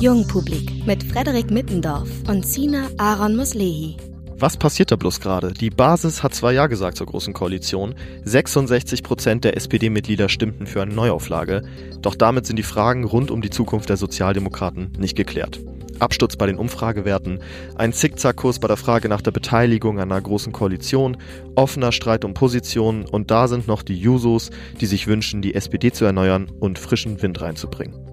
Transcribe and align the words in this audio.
Jungpublik 0.00 0.86
mit 0.86 1.02
Frederik 1.02 1.50
Mittendorf 1.50 2.08
und 2.28 2.46
Sina 2.46 2.86
Aaron 2.96 3.34
Muslehi. 3.34 3.96
Was 4.36 4.56
passiert 4.56 4.92
da 4.92 4.96
bloß 4.96 5.18
gerade? 5.18 5.52
Die 5.52 5.70
Basis 5.70 6.22
hat 6.22 6.32
zwar 6.32 6.52
Ja 6.52 6.68
gesagt 6.68 6.96
zur 6.96 7.08
Großen 7.08 7.34
Koalition, 7.34 7.96
66 8.22 9.02
Prozent 9.02 9.42
der 9.42 9.56
SPD-Mitglieder 9.56 10.28
stimmten 10.28 10.68
für 10.68 10.80
eine 10.80 10.94
Neuauflage, 10.94 11.64
doch 12.02 12.14
damit 12.14 12.46
sind 12.46 12.54
die 12.54 12.62
Fragen 12.62 13.02
rund 13.02 13.32
um 13.32 13.42
die 13.42 13.50
Zukunft 13.50 13.88
der 13.88 13.96
Sozialdemokraten 13.96 14.92
nicht 14.96 15.16
geklärt. 15.16 15.58
Absturz 16.00 16.36
bei 16.36 16.46
den 16.46 16.56
Umfragewerten, 16.56 17.40
ein 17.76 17.92
Zickzackkurs 17.92 18.58
bei 18.58 18.68
der 18.68 18.76
Frage 18.76 19.08
nach 19.08 19.22
der 19.22 19.30
Beteiligung 19.30 20.00
einer 20.00 20.20
großen 20.20 20.52
Koalition, 20.52 21.16
offener 21.54 21.92
Streit 21.92 22.24
um 22.24 22.34
Positionen 22.34 23.04
und 23.04 23.30
da 23.30 23.48
sind 23.48 23.66
noch 23.68 23.82
die 23.82 23.98
Jusos, 23.98 24.50
die 24.80 24.86
sich 24.86 25.06
wünschen, 25.06 25.42
die 25.42 25.54
SPD 25.54 25.92
zu 25.92 26.04
erneuern 26.04 26.50
und 26.60 26.78
frischen 26.78 27.22
Wind 27.22 27.40
reinzubringen. 27.40 28.08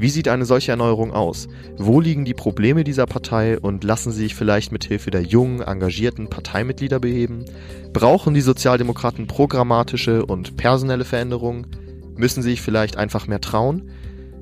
Wie 0.00 0.10
sieht 0.10 0.28
eine 0.28 0.44
solche 0.44 0.70
Erneuerung 0.70 1.12
aus? 1.12 1.48
Wo 1.76 2.00
liegen 2.00 2.24
die 2.24 2.32
Probleme 2.32 2.84
dieser 2.84 3.06
Partei 3.06 3.58
und 3.58 3.82
lassen 3.82 4.12
sie 4.12 4.22
sich 4.22 4.36
vielleicht 4.36 4.70
mit 4.70 4.84
Hilfe 4.84 5.10
der 5.10 5.22
jungen, 5.22 5.60
engagierten 5.60 6.30
Parteimitglieder 6.30 7.00
beheben? 7.00 7.44
Brauchen 7.92 8.32
die 8.32 8.40
Sozialdemokraten 8.40 9.26
programmatische 9.26 10.24
und 10.24 10.56
personelle 10.56 11.04
Veränderungen? 11.04 11.66
Müssen 12.16 12.44
sie 12.44 12.50
sich 12.50 12.62
vielleicht 12.62 12.96
einfach 12.96 13.26
mehr 13.26 13.40
trauen? 13.40 13.90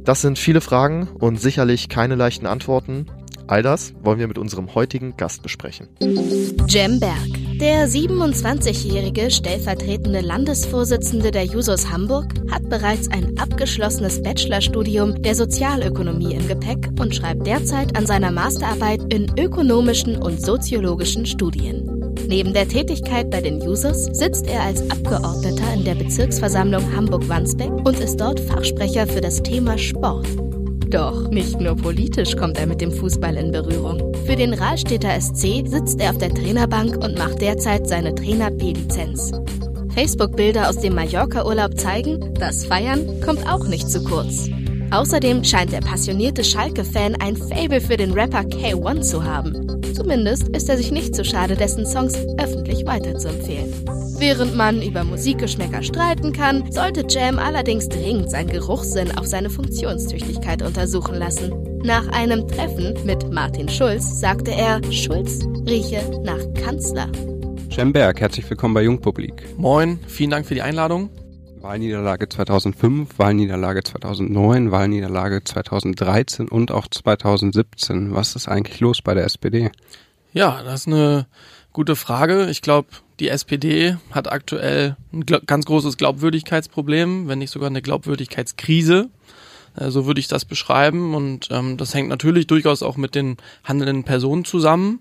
Das 0.06 0.20
sind 0.20 0.38
viele 0.38 0.60
Fragen 0.60 1.09
und 1.19 1.41
sicherlich 1.41 1.88
keine 1.88 2.15
leichten 2.15 2.46
Antworten. 2.46 3.06
All 3.48 3.62
das 3.62 3.92
wollen 4.02 4.20
wir 4.20 4.29
mit 4.29 4.38
unserem 4.38 4.74
heutigen 4.77 5.16
Gast 5.16 5.42
besprechen. 5.42 5.88
Jem 6.69 7.01
Berg, 7.01 7.59
der 7.60 7.88
27-jährige 7.88 9.32
stellvertretende 9.32 10.20
Landesvorsitzende 10.20 11.32
der 11.32 11.45
Jusos 11.45 11.91
Hamburg, 11.91 12.34
hat 12.52 12.69
bereits 12.69 13.09
ein 13.10 13.37
abgeschlossenes 13.37 14.23
Bachelorstudium 14.23 15.23
der 15.23 15.34
Sozialökonomie 15.34 16.34
im 16.34 16.46
Gepäck 16.46 16.88
und 17.01 17.15
schreibt 17.15 17.45
derzeit 17.45 17.96
an 17.96 18.07
seiner 18.07 18.30
Masterarbeit 18.30 19.12
in 19.12 19.37
ökonomischen 19.37 20.16
und 20.23 20.40
soziologischen 20.40 21.27
Studien. 21.27 21.85
Neben 22.29 22.52
der 22.52 22.66
Tätigkeit 22.66 23.30
bei 23.30 23.41
den 23.41 23.60
Jusos 23.60 24.07
sitzt 24.07 24.49
er 24.49 24.63
als 24.63 24.82
Abgeordneter 24.91 25.74
in 25.74 25.85
der 25.85 25.95
Bezirksversammlung 25.95 26.83
Hamburg-Wandsbek 26.95 27.71
und 27.85 28.01
ist 28.01 28.16
dort 28.16 28.41
Fachsprecher 28.41 29.07
für 29.07 29.21
das 29.21 29.43
Thema 29.43 29.79
Sport. 29.79 30.27
Doch 30.88 31.30
nicht 31.30 31.60
nur 31.60 31.77
politisch 31.77 32.37
kommt 32.37 32.59
er 32.59 32.66
mit 32.66 32.80
dem 32.80 32.91
Fußball 32.91 33.37
in 33.37 33.52
Berührung. 33.52 34.13
Für 34.24 34.35
den 34.35 34.55
Rahlstädter 34.55 35.21
SC 35.21 35.66
sitzt 35.66 36.01
er 36.01 36.10
auf 36.10 36.18
der 36.18 36.35
Trainerbank 36.35 36.96
und 36.96 37.16
macht 37.16 37.41
derzeit 37.41 37.88
seine 37.88 38.15
Trainer-P-Lizenz. 38.15 39.33
Facebook-Bilder 39.95 40.68
aus 40.68 40.79
dem 40.79 40.95
Mallorca-Urlaub 40.95 41.79
zeigen, 41.79 42.35
das 42.35 42.65
Feiern 42.66 43.21
kommt 43.24 43.49
auch 43.49 43.66
nicht 43.66 43.88
zu 43.88 44.02
kurz. 44.05 44.49
Außerdem 44.90 45.43
scheint 45.43 45.73
der 45.73 45.80
passionierte 45.80 46.45
Schalke-Fan 46.45 47.16
ein 47.16 47.37
Fable 47.37 47.80
für 47.80 47.96
den 47.96 48.13
Rapper 48.13 48.43
K1 48.43 49.02
zu 49.02 49.24
haben. 49.24 49.65
Zumindest 49.97 50.49
ist 50.49 50.69
er 50.69 50.77
sich 50.77 50.93
nicht 50.93 51.15
zu 51.15 51.25
schade, 51.25 51.57
dessen 51.57 51.87
Songs 51.87 52.15
öffentlich 52.37 52.85
weiterzuempfehlen. 52.85 53.73
Während 54.19 54.55
man 54.55 54.83
über 54.83 55.05
Musikgeschmäcker 55.05 55.83
streiten 55.83 56.35
kann, 56.35 56.71
sollte 56.71 57.07
Jam 57.09 57.39
allerdings 57.39 57.89
dringend 57.89 58.30
seinen 58.30 58.51
Geruchssinn 58.51 59.17
auf 59.17 59.27
seine 59.27 59.49
Funktionstüchtigkeit 59.49 60.61
untersuchen 60.61 61.15
lassen. 61.15 61.80
Nach 61.83 62.07
einem 62.09 62.47
Treffen 62.47 62.95
mit 63.07 63.33
Martin 63.33 63.71
Schulz 63.71 64.21
sagte 64.21 64.50
er, 64.50 64.83
Schulz 64.93 65.47
rieche 65.67 66.03
nach 66.22 66.43
Kanzler. 66.62 67.09
Jam 67.71 67.94
Berg, 67.94 68.21
herzlich 68.21 68.49
willkommen 68.50 68.75
bei 68.75 68.83
Jungpublik. 68.83 69.56
Moin, 69.56 69.99
vielen 70.06 70.31
Dank 70.31 70.44
für 70.44 70.55
die 70.55 70.62
Einladung. 70.62 71.09
Wahlniederlage 71.66 72.28
2005, 72.28 73.19
Wahlniederlage 73.19 73.82
2009, 73.82 74.70
Wahlniederlage 74.70 75.42
2013 75.42 76.47
und 76.47 76.70
auch 76.70 76.86
2017. 76.86 78.14
Was 78.14 78.36
ist 78.36 78.47
eigentlich 78.47 78.78
los 78.78 79.03
bei 79.03 79.14
der 79.14 79.25
SPD? 79.25 79.72
Ja, 80.32 80.62
das 80.62 80.82
ist 80.82 80.87
eine 80.87 81.26
gute 81.72 81.97
Frage. 81.97 82.49
Ich 82.50 82.62
glaube, 82.62 82.91
die 83.19 83.28
SPD 83.28 83.97
hat 84.12 84.31
aktuell 84.31 84.97
ein 85.12 85.26
ganz 85.26 85.66
großes 85.66 85.97
Glaubwürdigkeitsproblem, 85.97 87.26
wenn 87.26 87.41
nicht 87.41 87.50
sogar 87.50 87.69
eine 87.69 87.82
Glaubwürdigkeitskrise. 87.82 89.10
Äh, 89.76 89.91
so 89.91 90.06
würde 90.06 90.21
ich 90.21 90.28
das 90.28 90.44
beschreiben. 90.44 91.16
Und 91.16 91.49
ähm, 91.50 91.78
das 91.78 91.94
hängt 91.94 92.09
natürlich 92.09 92.47
durchaus 92.47 92.84
auch 92.84 92.97
mit 92.97 93.16
den 93.16 93.38
handelnden 93.65 94.05
Personen 94.05 94.44
zusammen. 94.44 95.00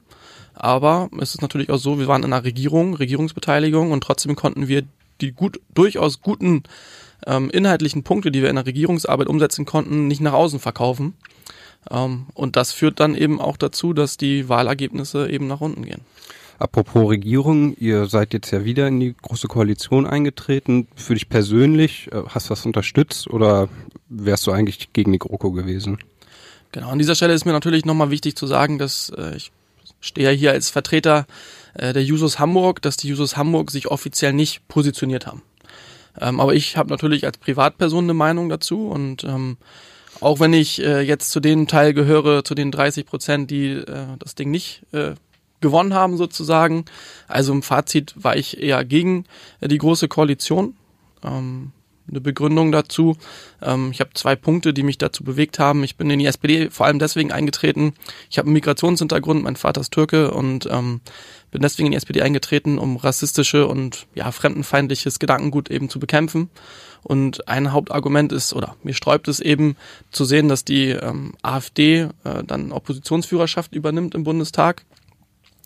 Aber 0.55 1.09
es 1.21 1.35
ist 1.35 1.43
natürlich 1.43 1.69
auch 1.69 1.77
so, 1.77 1.99
wir 1.99 2.07
waren 2.07 2.23
in 2.23 2.33
einer 2.33 2.43
Regierung, 2.43 2.95
Regierungsbeteiligung 2.95 3.91
und 3.91 4.01
trotzdem 4.01 4.35
konnten 4.35 4.67
wir 4.67 4.81
die 5.21 5.31
gut, 5.31 5.59
durchaus 5.73 6.21
guten 6.21 6.63
ähm, 7.25 7.49
inhaltlichen 7.49 8.03
Punkte, 8.03 8.31
die 8.31 8.41
wir 8.41 8.49
in 8.49 8.55
der 8.55 8.65
Regierungsarbeit 8.65 9.27
umsetzen 9.27 9.65
konnten, 9.65 10.07
nicht 10.07 10.21
nach 10.21 10.33
außen 10.33 10.59
verkaufen. 10.59 11.15
Ähm, 11.89 12.27
und 12.33 12.55
das 12.55 12.71
führt 12.71 12.99
dann 12.99 13.15
eben 13.15 13.39
auch 13.39 13.57
dazu, 13.57 13.93
dass 13.93 14.17
die 14.17 14.49
Wahlergebnisse 14.49 15.29
eben 15.29 15.47
nach 15.47 15.61
unten 15.61 15.85
gehen. 15.85 16.01
Apropos 16.57 17.09
Regierung, 17.09 17.75
ihr 17.77 18.05
seid 18.05 18.33
jetzt 18.33 18.51
ja 18.51 18.63
wieder 18.63 18.87
in 18.87 18.99
die 18.99 19.13
große 19.21 19.47
Koalition 19.47 20.05
eingetreten. 20.05 20.87
Für 20.95 21.13
dich 21.13 21.27
persönlich, 21.27 22.09
äh, 22.11 22.23
hast 22.29 22.49
du 22.49 22.53
das 22.53 22.65
unterstützt 22.65 23.29
oder 23.29 23.67
wärst 24.07 24.47
du 24.47 24.51
eigentlich 24.51 24.93
gegen 24.93 25.11
die 25.11 25.19
GroKo 25.19 25.51
gewesen? 25.51 25.97
Genau, 26.71 26.89
an 26.89 26.99
dieser 26.99 27.15
Stelle 27.15 27.33
ist 27.33 27.45
mir 27.45 27.51
natürlich 27.51 27.85
nochmal 27.85 28.09
wichtig 28.09 28.35
zu 28.35 28.47
sagen, 28.47 28.77
dass 28.77 29.11
äh, 29.17 29.35
ich 29.35 29.51
stehe 29.99 30.31
hier 30.31 30.51
als 30.51 30.69
Vertreter 30.69 31.25
äh, 31.75 31.93
der 31.93 32.03
Jusos 32.03 32.39
Hamburg, 32.39 32.81
dass 32.81 32.97
die 32.97 33.07
Jusos 33.07 33.37
Hamburg 33.37 33.71
sich 33.71 33.87
offiziell 33.87 34.33
nicht 34.33 34.67
positioniert 34.67 35.27
haben. 35.27 35.41
Ähm, 36.19 36.39
aber 36.39 36.53
ich 36.53 36.77
habe 36.77 36.89
natürlich 36.89 37.25
als 37.25 37.37
Privatperson 37.37 38.05
eine 38.05 38.13
Meinung 38.13 38.49
dazu 38.49 38.87
und 38.87 39.23
ähm, 39.23 39.57
auch 40.21 40.39
wenn 40.39 40.53
ich 40.53 40.81
äh, 40.81 41.01
jetzt 41.01 41.31
zu 41.31 41.39
den 41.39 41.67
Teil 41.67 41.93
gehöre, 41.93 42.43
zu 42.43 42.55
den 42.55 42.71
30 42.71 43.05
Prozent, 43.05 43.51
die 43.51 43.71
äh, 43.71 44.07
das 44.19 44.35
Ding 44.35 44.49
nicht 44.49 44.83
äh, 44.93 45.15
gewonnen 45.59 45.93
haben 45.93 46.15
sozusagen. 46.17 46.85
Also 47.27 47.51
im 47.51 47.63
Fazit 47.63 48.13
war 48.15 48.35
ich 48.35 48.61
eher 48.61 48.85
gegen 48.85 49.25
äh, 49.59 49.67
die 49.67 49.77
große 49.77 50.07
Koalition. 50.07 50.75
Ähm, 51.23 51.71
eine 52.07 52.21
Begründung 52.21 52.71
dazu. 52.71 53.17
Ähm, 53.61 53.89
ich 53.91 53.99
habe 53.99 54.11
zwei 54.13 54.35
Punkte, 54.35 54.73
die 54.73 54.83
mich 54.83 54.97
dazu 54.97 55.23
bewegt 55.23 55.59
haben. 55.59 55.83
Ich 55.83 55.97
bin 55.97 56.09
in 56.09 56.19
die 56.19 56.27
SPD 56.27 56.69
vor 56.69 56.85
allem 56.85 56.99
deswegen 56.99 57.31
eingetreten. 57.31 57.93
Ich 58.29 58.37
habe 58.37 58.47
einen 58.47 58.53
Migrationshintergrund, 58.53 59.43
mein 59.43 59.55
Vater 59.55 59.81
ist 59.81 59.91
Türke 59.91 60.31
und 60.31 60.67
ähm, 60.71 61.01
bin 61.55 61.61
deswegen 61.61 61.87
in 61.87 61.91
die 61.91 61.97
SPD 61.97 62.21
eingetreten, 62.21 62.77
um 62.77 62.97
rassistische 62.97 63.65
und 63.65 64.07
ja 64.13 64.29
fremdenfeindliches 64.29 65.19
Gedankengut 65.19 65.71
eben 65.71 65.89
zu 65.89 65.99
bekämpfen. 65.99 66.49
Und 67.01 67.47
ein 67.47 67.71
Hauptargument 67.71 68.33
ist, 68.33 68.53
oder 68.53 68.75
mir 68.83 68.93
sträubt 68.93 69.29
es 69.29 69.39
eben 69.39 69.77
zu 70.11 70.25
sehen, 70.25 70.49
dass 70.49 70.65
die 70.65 70.89
ähm, 70.89 71.33
AfD 71.43 72.09
äh, 72.25 72.43
dann 72.45 72.73
Oppositionsführerschaft 72.73 73.73
übernimmt 73.73 74.15
im 74.15 74.25
Bundestag. 74.25 74.83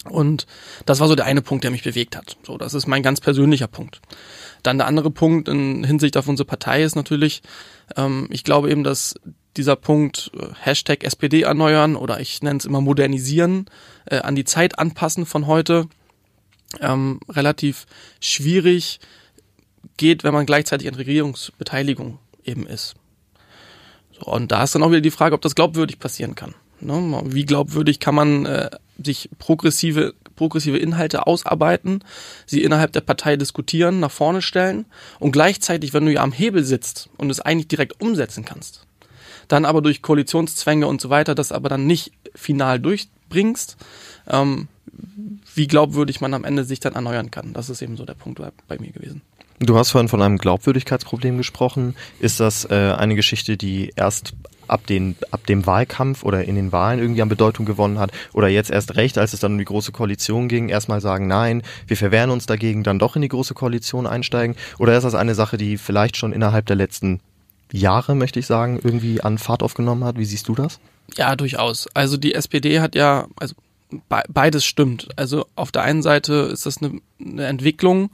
Und 0.05 0.45
das 0.85 1.00
war 1.00 1.07
so 1.07 1.16
der 1.16 1.25
eine 1.25 1.41
Punkt, 1.41 1.63
der 1.63 1.72
mich 1.72 1.83
bewegt 1.83 2.16
hat. 2.16 2.38
So, 2.44 2.57
das 2.57 2.75
ist 2.75 2.85
mein 2.85 3.01
ganz 3.01 3.19
persönlicher 3.19 3.67
Punkt. 3.67 4.00
Dann 4.61 4.77
der 4.77 4.88
andere 4.88 5.09
Punkt 5.09 5.47
in 5.47 5.83
Hinsicht 5.83 6.17
auf 6.17 6.27
unsere 6.27 6.45
Partei 6.45 6.83
ist 6.83 6.95
natürlich, 6.95 7.41
ähm, 7.97 8.27
ich 8.29 8.44
glaube 8.44 8.69
eben, 8.69 8.83
dass 8.83 9.16
dieser 9.59 9.75
Punkt 9.75 10.31
äh, 10.33 10.47
Hashtag 10.61 11.03
SPD 11.03 11.41
erneuern 11.41 11.95
oder 11.95 12.19
ich 12.19 12.41
nenne 12.41 12.57
es 12.57 12.65
immer 12.65 12.81
modernisieren, 12.81 13.65
äh, 14.05 14.19
an 14.19 14.35
die 14.35 14.45
Zeit 14.45 14.79
anpassen 14.79 15.25
von 15.25 15.45
heute, 15.47 15.87
ähm, 16.79 17.19
relativ 17.29 17.85
schwierig 18.21 18.99
geht, 19.97 20.23
wenn 20.23 20.33
man 20.33 20.45
gleichzeitig 20.45 20.87
an 20.87 20.95
Regierungsbeteiligung 20.95 22.19
eben 22.43 22.65
ist. 22.65 22.95
So, 24.17 24.31
und 24.31 24.51
da 24.51 24.63
ist 24.63 24.73
dann 24.73 24.83
auch 24.83 24.91
wieder 24.91 25.01
die 25.01 25.11
Frage, 25.11 25.35
ob 25.35 25.41
das 25.41 25.55
glaubwürdig 25.55 25.99
passieren 25.99 26.35
kann. 26.35 26.55
Ne? 26.79 27.21
Wie 27.25 27.45
glaubwürdig 27.45 27.99
kann 27.99 28.15
man 28.15 28.45
äh, 28.45 28.69
sich 28.97 29.29
progressive, 29.39 30.13
progressive 30.37 30.77
Inhalte 30.77 31.27
ausarbeiten, 31.27 32.01
sie 32.45 32.63
innerhalb 32.63 32.93
der 32.93 33.01
Partei 33.01 33.35
diskutieren, 33.35 33.99
nach 33.99 34.11
vorne 34.11 34.41
stellen 34.41 34.85
und 35.19 35.33
gleichzeitig, 35.33 35.93
wenn 35.93 36.05
du 36.05 36.13
ja 36.13 36.21
am 36.21 36.31
Hebel 36.31 36.63
sitzt 36.63 37.09
und 37.17 37.29
es 37.29 37.41
eigentlich 37.41 37.67
direkt 37.67 38.01
umsetzen 38.01 38.45
kannst, 38.45 38.85
dann 39.50 39.66
aber 39.66 39.81
durch 39.81 40.01
Koalitionszwänge 40.01 40.88
und 40.88 41.01
so 41.01 41.10
weiter 41.10 41.36
das 41.36 41.51
aber 41.51 41.68
dann 41.68 41.86
nicht 41.86 42.13
final 42.34 42.80
durchbringst, 42.80 43.75
ähm, 44.28 44.69
wie 45.54 45.68
glaubwürdig 45.68 46.22
man 46.22 46.34
am 46.34 46.46
Ende 46.46 46.63
sich 46.63 46.80
dann 46.80 46.94
erneuern 46.94 47.31
kann. 47.31 47.51
Das 47.51 47.69
ist 47.69 47.81
eben 47.81 47.98
so 47.98 48.06
der 48.06 48.13
Punkt 48.13 48.40
bei 48.68 48.80
mir 48.80 48.92
gewesen. 48.92 49.22
Du 49.60 49.78
hast 49.78 49.92
vorhin 49.92 50.07
von 50.07 50.22
einem 50.22 50.38
Glaubwürdigkeitsproblem 50.38 51.38
gesprochen. 51.38 51.96
Ist 52.19 52.40
das 52.40 52.63
äh, 52.69 52.94
eine 52.98 53.16
Geschichte, 53.16 53.57
die 53.57 53.92
erst 53.98 54.34
ab, 54.69 54.88
den, 54.88 55.18
ab 55.31 55.46
dem 55.48 55.66
Wahlkampf 55.66 56.24
oder 56.24 56.46
in 56.46 56.56
den 56.56 56.72
Wahlen 56.72 57.00
irgendwie 57.00 57.22
an 57.22 57.28
Bedeutung 57.28 57.66
gewonnen 57.66 58.00
hat 58.00 58.12
oder 58.31 58.48
jetzt 58.48 58.72
erst 58.72 58.96
recht, 58.96 59.18
als 59.18 59.34
es 59.34 59.42
dann 59.42 59.54
um 59.54 59.57
die 59.57 59.66
große 59.66 59.92
Koalition 59.92 60.48
ging, 60.48 60.69
erstmal 60.69 61.01
sagen, 61.01 61.28
nein, 61.28 61.63
wir 61.88 61.98
verwehren 61.98 62.30
uns 62.30 62.46
dagegen, 62.46 62.84
dann 62.84 63.00
doch 63.00 63.18
in 63.18 63.22
die 63.22 63.28
große 63.28 63.54
Koalition 63.54 64.07
einsteigen? 64.07 64.56
Oder 64.78 64.96
ist 64.96 65.04
das 65.04 65.16
eine 65.16 65.36
Sache, 65.36 65.57
die 65.57 65.78
vielleicht 65.78 66.16
schon 66.16 66.31
innerhalb 66.31 66.66
der 66.68 66.78
letzten 66.78 67.19
Jahre, 67.71 68.16
möchte 68.16 68.39
ich 68.39 68.48
sagen, 68.48 68.80
irgendwie 68.83 69.21
an 69.21 69.38
Fahrt 69.38 69.63
aufgenommen 69.63 70.04
hat? 70.04 70.18
Wie 70.18 70.25
siehst 70.25 70.48
du 70.48 70.56
das? 70.56 70.80
Ja, 71.16 71.36
durchaus. 71.36 71.88
Also 71.94 72.18
die 72.18 72.33
SPD 72.33 72.80
hat 72.80 72.95
ja, 72.95 73.27
also 73.38 73.56
beides 74.07 74.66
stimmt. 74.66 75.07
Also 75.16 75.45
auf 75.56 75.71
der 75.71 75.81
einen 75.81 76.04
Seite 76.04 76.33
ist 76.51 76.66
das 76.66 76.77
eine, 76.77 77.01
eine 77.19 77.48
Entwicklung, 77.48 78.12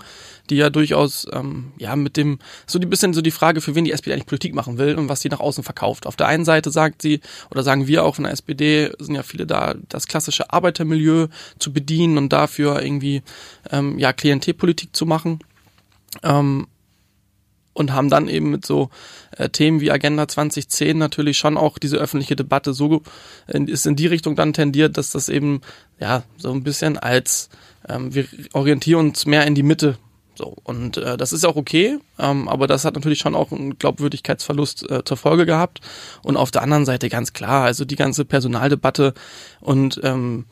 die 0.50 0.56
ja 0.56 0.70
durchaus 0.70 1.28
ähm, 1.34 1.74
ja 1.78 1.96
mit 1.96 2.16
dem 2.16 2.40
so 2.66 2.80
ein 2.80 2.90
bisschen 2.90 3.14
so 3.14 3.22
die 3.22 3.32
Frage, 3.32 3.60
für 3.60 3.76
wen 3.76 3.84
die 3.84 3.92
SPD 3.92 4.14
eigentlich 4.14 4.26
Politik 4.26 4.54
machen 4.54 4.78
will 4.78 4.96
und 4.96 5.10
was 5.10 5.22
sie 5.22 5.30
nach 5.30 5.42
außen 5.42 5.64
verkauft. 5.64 6.08
Auf 6.08 6.16
der 6.16 6.28
einen 6.28 6.46
Seite 6.46 6.72
sagt 6.72 7.02
sie 7.02 7.20
oder 7.52 7.64
sagen 7.64 7.88
wir 7.88 8.06
auch 8.06 8.16
von 8.16 8.24
der 8.24 8.34
SPD 8.34 8.92
sind 9.00 9.16
ja 9.16 9.24
viele 9.24 9.46
da, 9.46 9.76
das 9.90 10.08
klassische 10.08 10.52
Arbeitermilieu 10.52 11.28
zu 11.60 11.74
bedienen 11.74 12.18
und 12.18 12.32
dafür 12.32 12.82
irgendwie 12.82 13.22
ähm, 13.70 14.00
ja 14.00 14.14
Klientelpolitik 14.14 14.96
zu 14.96 15.06
machen. 15.06 15.40
Ähm, 16.24 16.68
und 17.76 17.94
haben 17.94 18.10
dann 18.10 18.28
eben 18.28 18.50
mit 18.50 18.66
so 18.66 18.90
äh, 19.38 19.50
Themen 19.50 19.82
wie 19.82 19.92
Agenda 19.92 20.28
2010 20.28 20.98
natürlich 20.98 21.38
schon 21.38 21.58
auch 21.58 21.78
diese 21.78 21.98
öffentliche 21.98 22.36
Debatte 22.36 22.74
so 22.74 23.04
in, 23.48 23.68
ist 23.68 23.86
in 23.86 23.96
die 23.96 24.08
Richtung 24.08 24.36
dann 24.36 24.54
tendiert, 24.54 24.98
dass 24.98 25.12
das 25.12 25.30
eben 25.30 25.62
ja 26.00 26.24
so 26.38 26.52
ein 26.52 26.64
bisschen 26.64 26.98
als 26.98 27.50
ähm, 27.88 28.16
wir 28.16 28.26
orientieren 28.54 29.10
uns 29.10 29.28
mehr 29.28 29.46
in 29.46 29.54
die 29.54 29.64
Mitte 29.64 29.98
so. 30.36 30.56
Und 30.64 30.98
äh, 30.98 31.18
das 31.18 31.34
ist 31.34 31.46
auch 31.46 31.56
okay, 31.56 32.00
ähm, 32.20 32.48
aber 32.48 32.68
das 32.68 32.86
hat 32.86 32.96
natürlich 32.96 33.20
schon 33.20 33.36
auch 33.36 33.52
einen 33.52 33.78
Glaubwürdigkeitsverlust 33.78 34.90
äh, 34.90 35.04
zur 35.04 35.18
Folge 35.18 35.46
gehabt. 35.46 35.82
Und 36.24 36.38
auf 36.38 36.52
der 36.52 36.62
anderen 36.62 36.86
Seite 36.86 37.10
ganz 37.10 37.34
klar, 37.34 37.66
also 37.66 37.86
die 37.86 37.96
ganze 37.96 38.26
Personaldebatte 38.26 39.14
und 39.62 40.00
ähm, 40.04 40.46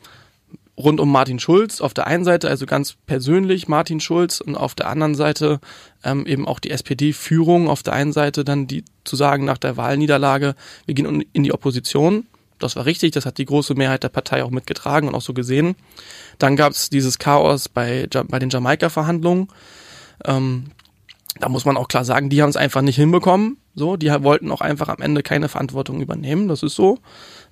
rund 0.76 1.00
um 1.00 1.10
Martin 1.10 1.38
Schulz 1.38 1.80
auf 1.80 1.94
der 1.94 2.06
einen 2.06 2.24
Seite, 2.24 2.48
also 2.48 2.66
ganz 2.66 2.96
persönlich 3.06 3.68
Martin 3.68 4.00
Schulz 4.00 4.40
und 4.40 4.56
auf 4.56 4.74
der 4.74 4.88
anderen 4.88 5.14
Seite 5.14 5.60
ähm, 6.02 6.26
eben 6.26 6.48
auch 6.48 6.58
die 6.58 6.70
SPD-Führung, 6.70 7.68
auf 7.68 7.82
der 7.82 7.92
einen 7.92 8.12
Seite 8.12 8.44
dann 8.44 8.66
die 8.66 8.84
zu 9.04 9.16
sagen 9.16 9.44
nach 9.44 9.58
der 9.58 9.76
Wahlniederlage, 9.76 10.54
wir 10.86 10.94
gehen 10.94 11.24
in 11.32 11.42
die 11.42 11.52
Opposition. 11.52 12.26
Das 12.58 12.76
war 12.76 12.86
richtig, 12.86 13.12
das 13.12 13.26
hat 13.26 13.38
die 13.38 13.44
große 13.44 13.74
Mehrheit 13.74 14.02
der 14.02 14.08
Partei 14.08 14.42
auch 14.42 14.50
mitgetragen 14.50 15.08
und 15.08 15.14
auch 15.14 15.22
so 15.22 15.34
gesehen. 15.34 15.74
Dann 16.38 16.56
gab 16.56 16.72
es 16.72 16.88
dieses 16.88 17.18
Chaos 17.18 17.68
bei, 17.68 18.08
bei 18.28 18.38
den 18.38 18.50
Jamaika-Verhandlungen. 18.50 19.48
Ähm, 20.24 20.70
da 21.40 21.48
muss 21.48 21.64
man 21.64 21.76
auch 21.76 21.88
klar 21.88 22.04
sagen, 22.04 22.30
die 22.30 22.42
haben 22.42 22.50
es 22.50 22.56
einfach 22.56 22.80
nicht 22.80 22.96
hinbekommen. 22.96 23.58
So, 23.74 23.96
die 23.96 24.08
wollten 24.08 24.52
auch 24.52 24.60
einfach 24.60 24.88
am 24.88 25.02
Ende 25.02 25.22
keine 25.22 25.48
Verantwortung 25.48 26.00
übernehmen. 26.00 26.46
Das 26.46 26.62
ist 26.62 26.76
so. 26.76 26.98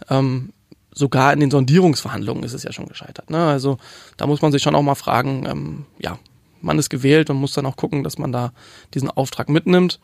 Ähm, 0.09 0.53
sogar 0.95 1.33
in 1.33 1.41
den 1.41 1.51
Sondierungsverhandlungen 1.51 2.45
ist 2.45 2.53
es 2.53 2.63
ja 2.63 2.73
schon 2.73 2.87
gescheitert. 2.87 3.31
Ne? 3.31 3.47
Also 3.47 3.79
da 4.17 4.27
muss 4.27 4.43
man 4.43 4.53
sich 4.53 4.63
schon 4.63 4.75
auch 4.75 4.83
mal 4.83 4.95
fragen, 4.95 5.47
ähm, 5.47 5.85
ja, 5.99 6.19
man 6.61 6.79
ist 6.79 6.91
gewählt 6.91 7.29
und 7.31 7.37
muss 7.37 7.53
dann 7.55 7.67
auch 7.67 7.77
gucken, 7.77 8.05
dass 8.05 8.19
man 8.19 8.33
da 8.33 8.53
diesen 8.95 9.11
Auftrag 9.11 9.49
mitnimmt. 9.49 10.01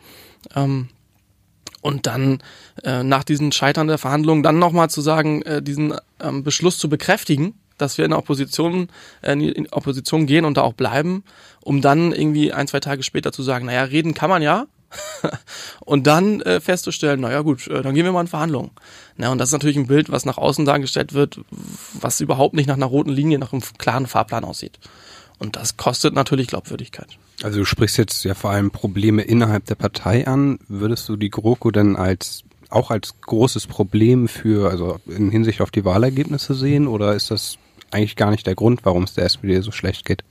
Ähm, 0.55 0.89
und 1.81 2.07
dann 2.07 2.43
äh, 2.83 3.05
nach 3.05 3.23
diesen 3.23 3.53
Scheitern 3.53 3.87
der 3.87 3.99
Verhandlungen 3.99 4.43
dann 4.43 4.59
nochmal 4.59 4.91
zu 4.91 5.01
sagen, 5.01 5.43
äh, 5.43 5.63
diesen 5.63 5.95
ähm, 6.21 6.43
Beschluss 6.43 6.79
zu 6.79 6.89
bekräftigen, 6.89 7.55
dass 7.77 7.99
wir 7.99 8.05
in 8.05 8.13
Opposition, 8.13 8.89
äh, 9.23 9.33
in 9.33 9.73
Opposition 9.73 10.27
gehen 10.27 10.45
und 10.45 10.57
da 10.57 10.63
auch 10.63 10.73
bleiben, 10.73 11.23
um 11.61 11.81
dann 11.81 12.13
irgendwie 12.13 12.53
ein, 12.53 12.67
zwei 12.67 12.81
Tage 12.81 13.05
später 13.05 13.31
zu 13.31 13.43
sagen, 13.43 13.67
naja, 13.67 13.85
reden 13.85 14.15
kann 14.15 14.31
man 14.31 14.43
ja, 14.43 14.67
und 15.81 16.07
dann 16.07 16.41
äh, 16.43 16.61
festzustellen, 16.61 17.21
naja 17.21 17.43
gut, 17.43 17.67
äh, 17.69 17.83
dann 17.83 17.95
gehen 17.95 18.05
wir 18.05 18.13
mal 18.13 18.23
in 18.23 18.27
Verhandlungen. 18.27 18.71
Ja, 19.19 19.31
und 19.31 19.39
das 19.39 19.51
ist 19.51 19.53
natürlich 19.53 19.77
ein 19.77 19.87
Bild, 19.87 20.11
was 20.11 20.25
nach 20.25 20.39
außen 20.39 20.65
dargestellt 20.65 21.13
wird, 21.13 21.41
was 22.01 22.21
überhaupt 22.21 22.55
nicht 22.55 22.67
nach 22.67 22.77
einer 22.77 22.87
roten 22.87 23.11
Linie, 23.11 23.39
nach 23.39 23.53
einem 23.53 23.63
klaren 23.79 24.07
Fahrplan 24.07 24.45
aussieht. 24.45 24.79
Und 25.39 25.57
das 25.57 25.77
kostet 25.77 26.15
natürlich 26.15 26.49
Glaubwürdigkeit. 26.49 27.19
Also 27.43 27.61
du 27.61 27.65
sprichst 27.65 27.97
jetzt 27.97 28.25
ja 28.25 28.35
vor 28.35 28.51
allem 28.51 28.71
Probleme 28.71 29.23
innerhalb 29.23 29.67
der 29.67 29.77
Partei 29.77 30.27
an. 30.27 30.59
Würdest 30.69 31.09
du 31.09 31.17
die 31.17 31.31
GroKo 31.31 31.71
denn 31.71 31.95
als 31.97 32.43
auch 32.71 32.91
als 32.91 33.21
großes 33.21 33.67
Problem 33.67 34.29
für, 34.29 34.71
also 34.71 35.01
in 35.07 35.31
Hinsicht 35.31 35.61
auf 35.61 35.71
die 35.71 35.85
Wahlergebnisse 35.85 36.55
sehen, 36.55 36.87
oder 36.87 37.15
ist 37.15 37.31
das 37.31 37.57
eigentlich 37.91 38.17
gar 38.17 38.31
nicht 38.31 38.47
der 38.47 38.55
Grund, 38.55 38.81
warum 38.85 39.05
es 39.05 39.15
der 39.15 39.25
SPD 39.25 39.61
so 39.61 39.71
schlecht 39.71 40.05
geht? 40.05 40.23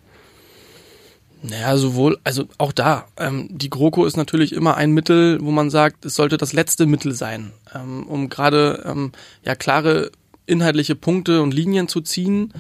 Naja, 1.44 1.78
sowohl, 1.78 2.18
also 2.24 2.46
auch 2.58 2.72
da, 2.72 3.08
ähm, 3.18 3.48
die 3.52 3.70
GroKo 3.70 4.06
ist 4.06 4.18
natürlich 4.18 4.54
immer 4.54 4.76
ein 4.76 4.92
Mittel, 4.92 5.40
wo 5.42 5.52
man 5.52 5.70
sagt, 5.70 6.06
es 6.06 6.16
sollte 6.16 6.38
das 6.38 6.54
letzte 6.54 6.86
Mittel 6.88 7.14
sein, 7.14 7.52
ähm, 7.76 8.08
um 8.08 8.30
gerade 8.30 8.84
ähm, 8.86 9.12
ja 9.46 9.56
klare 9.56 10.12
inhaltliche 10.48 10.96
Punkte 10.96 11.42
und 11.42 11.54
Linien 11.54 11.88
zu 11.88 12.02
ziehen, 12.02 12.54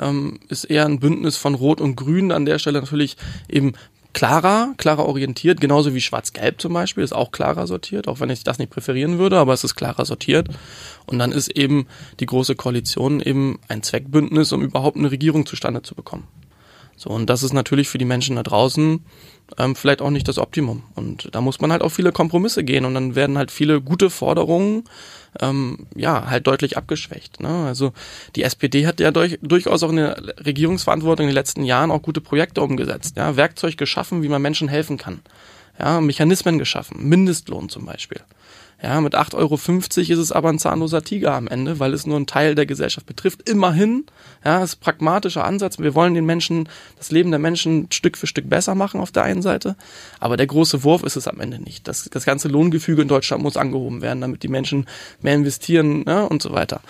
ähm, 0.00 0.40
ist 0.48 0.64
eher 0.64 0.86
ein 0.86 0.98
Bündnis 0.98 1.36
von 1.36 1.54
Rot 1.54 1.80
und 1.80 1.94
Grün 1.94 2.32
an 2.32 2.44
der 2.44 2.58
Stelle 2.58 2.80
natürlich 2.80 3.16
eben 3.48 3.74
klarer, 4.14 4.74
klarer 4.78 5.06
orientiert, 5.06 5.60
genauso 5.60 5.94
wie 5.94 6.00
Schwarz-Gelb 6.00 6.60
zum 6.60 6.72
Beispiel, 6.72 7.04
ist 7.04 7.12
auch 7.12 7.32
klarer 7.32 7.66
sortiert, 7.66 8.08
auch 8.08 8.20
wenn 8.20 8.30
ich 8.30 8.44
das 8.44 8.58
nicht 8.58 8.70
präferieren 8.70 9.18
würde, 9.18 9.38
aber 9.38 9.52
es 9.52 9.64
ist 9.64 9.74
klarer 9.74 10.04
sortiert. 10.04 10.48
Und 11.06 11.18
dann 11.18 11.32
ist 11.32 11.48
eben 11.48 11.86
die 12.20 12.26
Große 12.26 12.54
Koalition 12.54 13.20
eben 13.20 13.58
ein 13.68 13.82
Zweckbündnis, 13.82 14.52
um 14.52 14.62
überhaupt 14.62 14.96
eine 14.96 15.10
Regierung 15.10 15.46
zustande 15.46 15.82
zu 15.82 15.94
bekommen. 15.94 16.26
So, 16.96 17.10
und 17.10 17.28
das 17.28 17.42
ist 17.42 17.52
natürlich 17.52 17.88
für 17.88 17.98
die 17.98 18.04
Menschen 18.04 18.36
da 18.36 18.42
draußen 18.42 19.04
ähm, 19.58 19.76
vielleicht 19.76 20.00
auch 20.00 20.10
nicht 20.10 20.28
das 20.28 20.38
Optimum. 20.38 20.82
Und 20.94 21.28
da 21.32 21.40
muss 21.40 21.60
man 21.60 21.72
halt 21.72 21.82
auch 21.82 21.90
viele 21.90 22.12
Kompromisse 22.12 22.64
gehen 22.64 22.84
und 22.84 22.94
dann 22.94 23.14
werden 23.14 23.36
halt 23.36 23.50
viele 23.50 23.80
gute 23.80 24.10
Forderungen 24.10 24.84
ähm, 25.40 25.86
ja 25.94 26.28
halt 26.28 26.46
deutlich 26.46 26.76
abgeschwächt. 26.76 27.40
Ne? 27.40 27.66
Also 27.66 27.92
die 28.36 28.42
SPD 28.42 28.86
hat 28.86 29.00
ja 29.00 29.10
durch, 29.10 29.38
durchaus 29.42 29.82
auch 29.82 29.90
in 29.90 29.96
der 29.96 30.16
Regierungsverantwortung 30.44 31.24
in 31.24 31.30
den 31.30 31.34
letzten 31.34 31.64
Jahren 31.64 31.90
auch 31.90 32.02
gute 32.02 32.20
Projekte 32.20 32.62
umgesetzt, 32.62 33.16
ja, 33.16 33.36
Werkzeug 33.36 33.76
geschaffen, 33.76 34.22
wie 34.22 34.28
man 34.28 34.42
Menschen 34.42 34.68
helfen 34.68 34.96
kann. 34.96 35.20
Ja, 35.78 36.00
Mechanismen 36.00 36.58
geschaffen, 36.58 37.08
Mindestlohn 37.08 37.68
zum 37.68 37.86
Beispiel. 37.86 38.20
Ja, 38.84 39.00
mit 39.00 39.14
8,50 39.14 39.36
Euro 39.36 39.54
ist 39.54 40.10
es 40.10 40.30
aber 40.30 40.50
ein 40.50 40.58
zahnloser 40.58 41.02
Tiger 41.02 41.32
am 41.32 41.48
Ende, 41.48 41.78
weil 41.78 41.94
es 41.94 42.06
nur 42.06 42.16
einen 42.16 42.26
Teil 42.26 42.54
der 42.54 42.66
Gesellschaft 42.66 43.06
betrifft. 43.06 43.48
Immerhin, 43.48 44.04
ja, 44.44 44.62
ist 44.62 44.76
pragmatischer 44.76 45.44
Ansatz. 45.44 45.78
Wir 45.78 45.94
wollen 45.94 46.12
den 46.12 46.26
Menschen, 46.26 46.68
das 46.98 47.10
Leben 47.10 47.30
der 47.30 47.38
Menschen 47.40 47.86
Stück 47.90 48.18
für 48.18 48.26
Stück 48.26 48.50
besser 48.50 48.74
machen 48.74 49.00
auf 49.00 49.10
der 49.10 49.22
einen 49.22 49.40
Seite. 49.40 49.76
Aber 50.20 50.36
der 50.36 50.46
große 50.46 50.84
Wurf 50.84 51.02
ist 51.02 51.16
es 51.16 51.28
am 51.28 51.40
Ende 51.40 51.60
nicht. 51.60 51.88
Das, 51.88 52.10
das 52.10 52.26
ganze 52.26 52.48
Lohngefüge 52.48 53.00
in 53.00 53.08
Deutschland 53.08 53.42
muss 53.42 53.56
angehoben 53.56 54.02
werden, 54.02 54.20
damit 54.20 54.42
die 54.42 54.48
Menschen 54.48 54.86
mehr 55.22 55.34
investieren 55.34 56.04
ja, 56.06 56.24
und 56.24 56.42
so 56.42 56.52
weiter. 56.52 56.82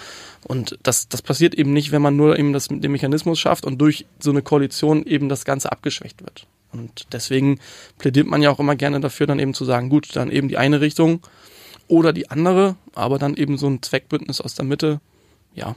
Und 0.43 0.77
das, 0.83 1.09
das 1.09 1.23
passiert 1.23 1.55
eben 1.55 1.73
nicht, 1.73 1.93
wenn 1.93 2.03
man 2.03 2.17
nur 2.17 2.39
eben 2.39 2.53
das, 2.53 2.67
den 2.69 2.91
Mechanismus 2.91 3.39
schafft 3.39 3.65
und 3.65 3.79
durch 3.79 4.07
so 4.19 4.31
eine 4.31 4.43
Koalition 4.43 5.05
eben 5.07 5.29
das 5.29 5.45
Ganze 5.45 5.71
abgeschwächt 5.71 6.23
wird. 6.23 6.49
Und 6.75 7.07
deswegen 7.13 7.59
plädiert 7.99 8.27
man 8.27 8.43
ja 8.43 8.51
auch 8.51 8.61
immer 8.61 8.77
gerne 8.77 9.01
dafür, 9.01 9.27
dann 9.27 9.39
eben 9.39 9.55
zu 9.55 9.65
sagen, 9.65 9.89
gut, 9.89 10.15
dann 10.15 10.31
eben 10.31 10.49
die 10.49 10.59
eine 10.59 10.81
Richtung 10.81 11.21
oder 11.89 12.13
die 12.13 12.31
andere, 12.31 12.77
aber 12.95 13.19
dann 13.19 13.35
eben 13.35 13.57
so 13.57 13.67
ein 13.69 13.83
Zweckbündnis 13.83 14.41
aus 14.41 14.55
der 14.55 14.65
Mitte, 14.65 15.01
ja, 15.55 15.77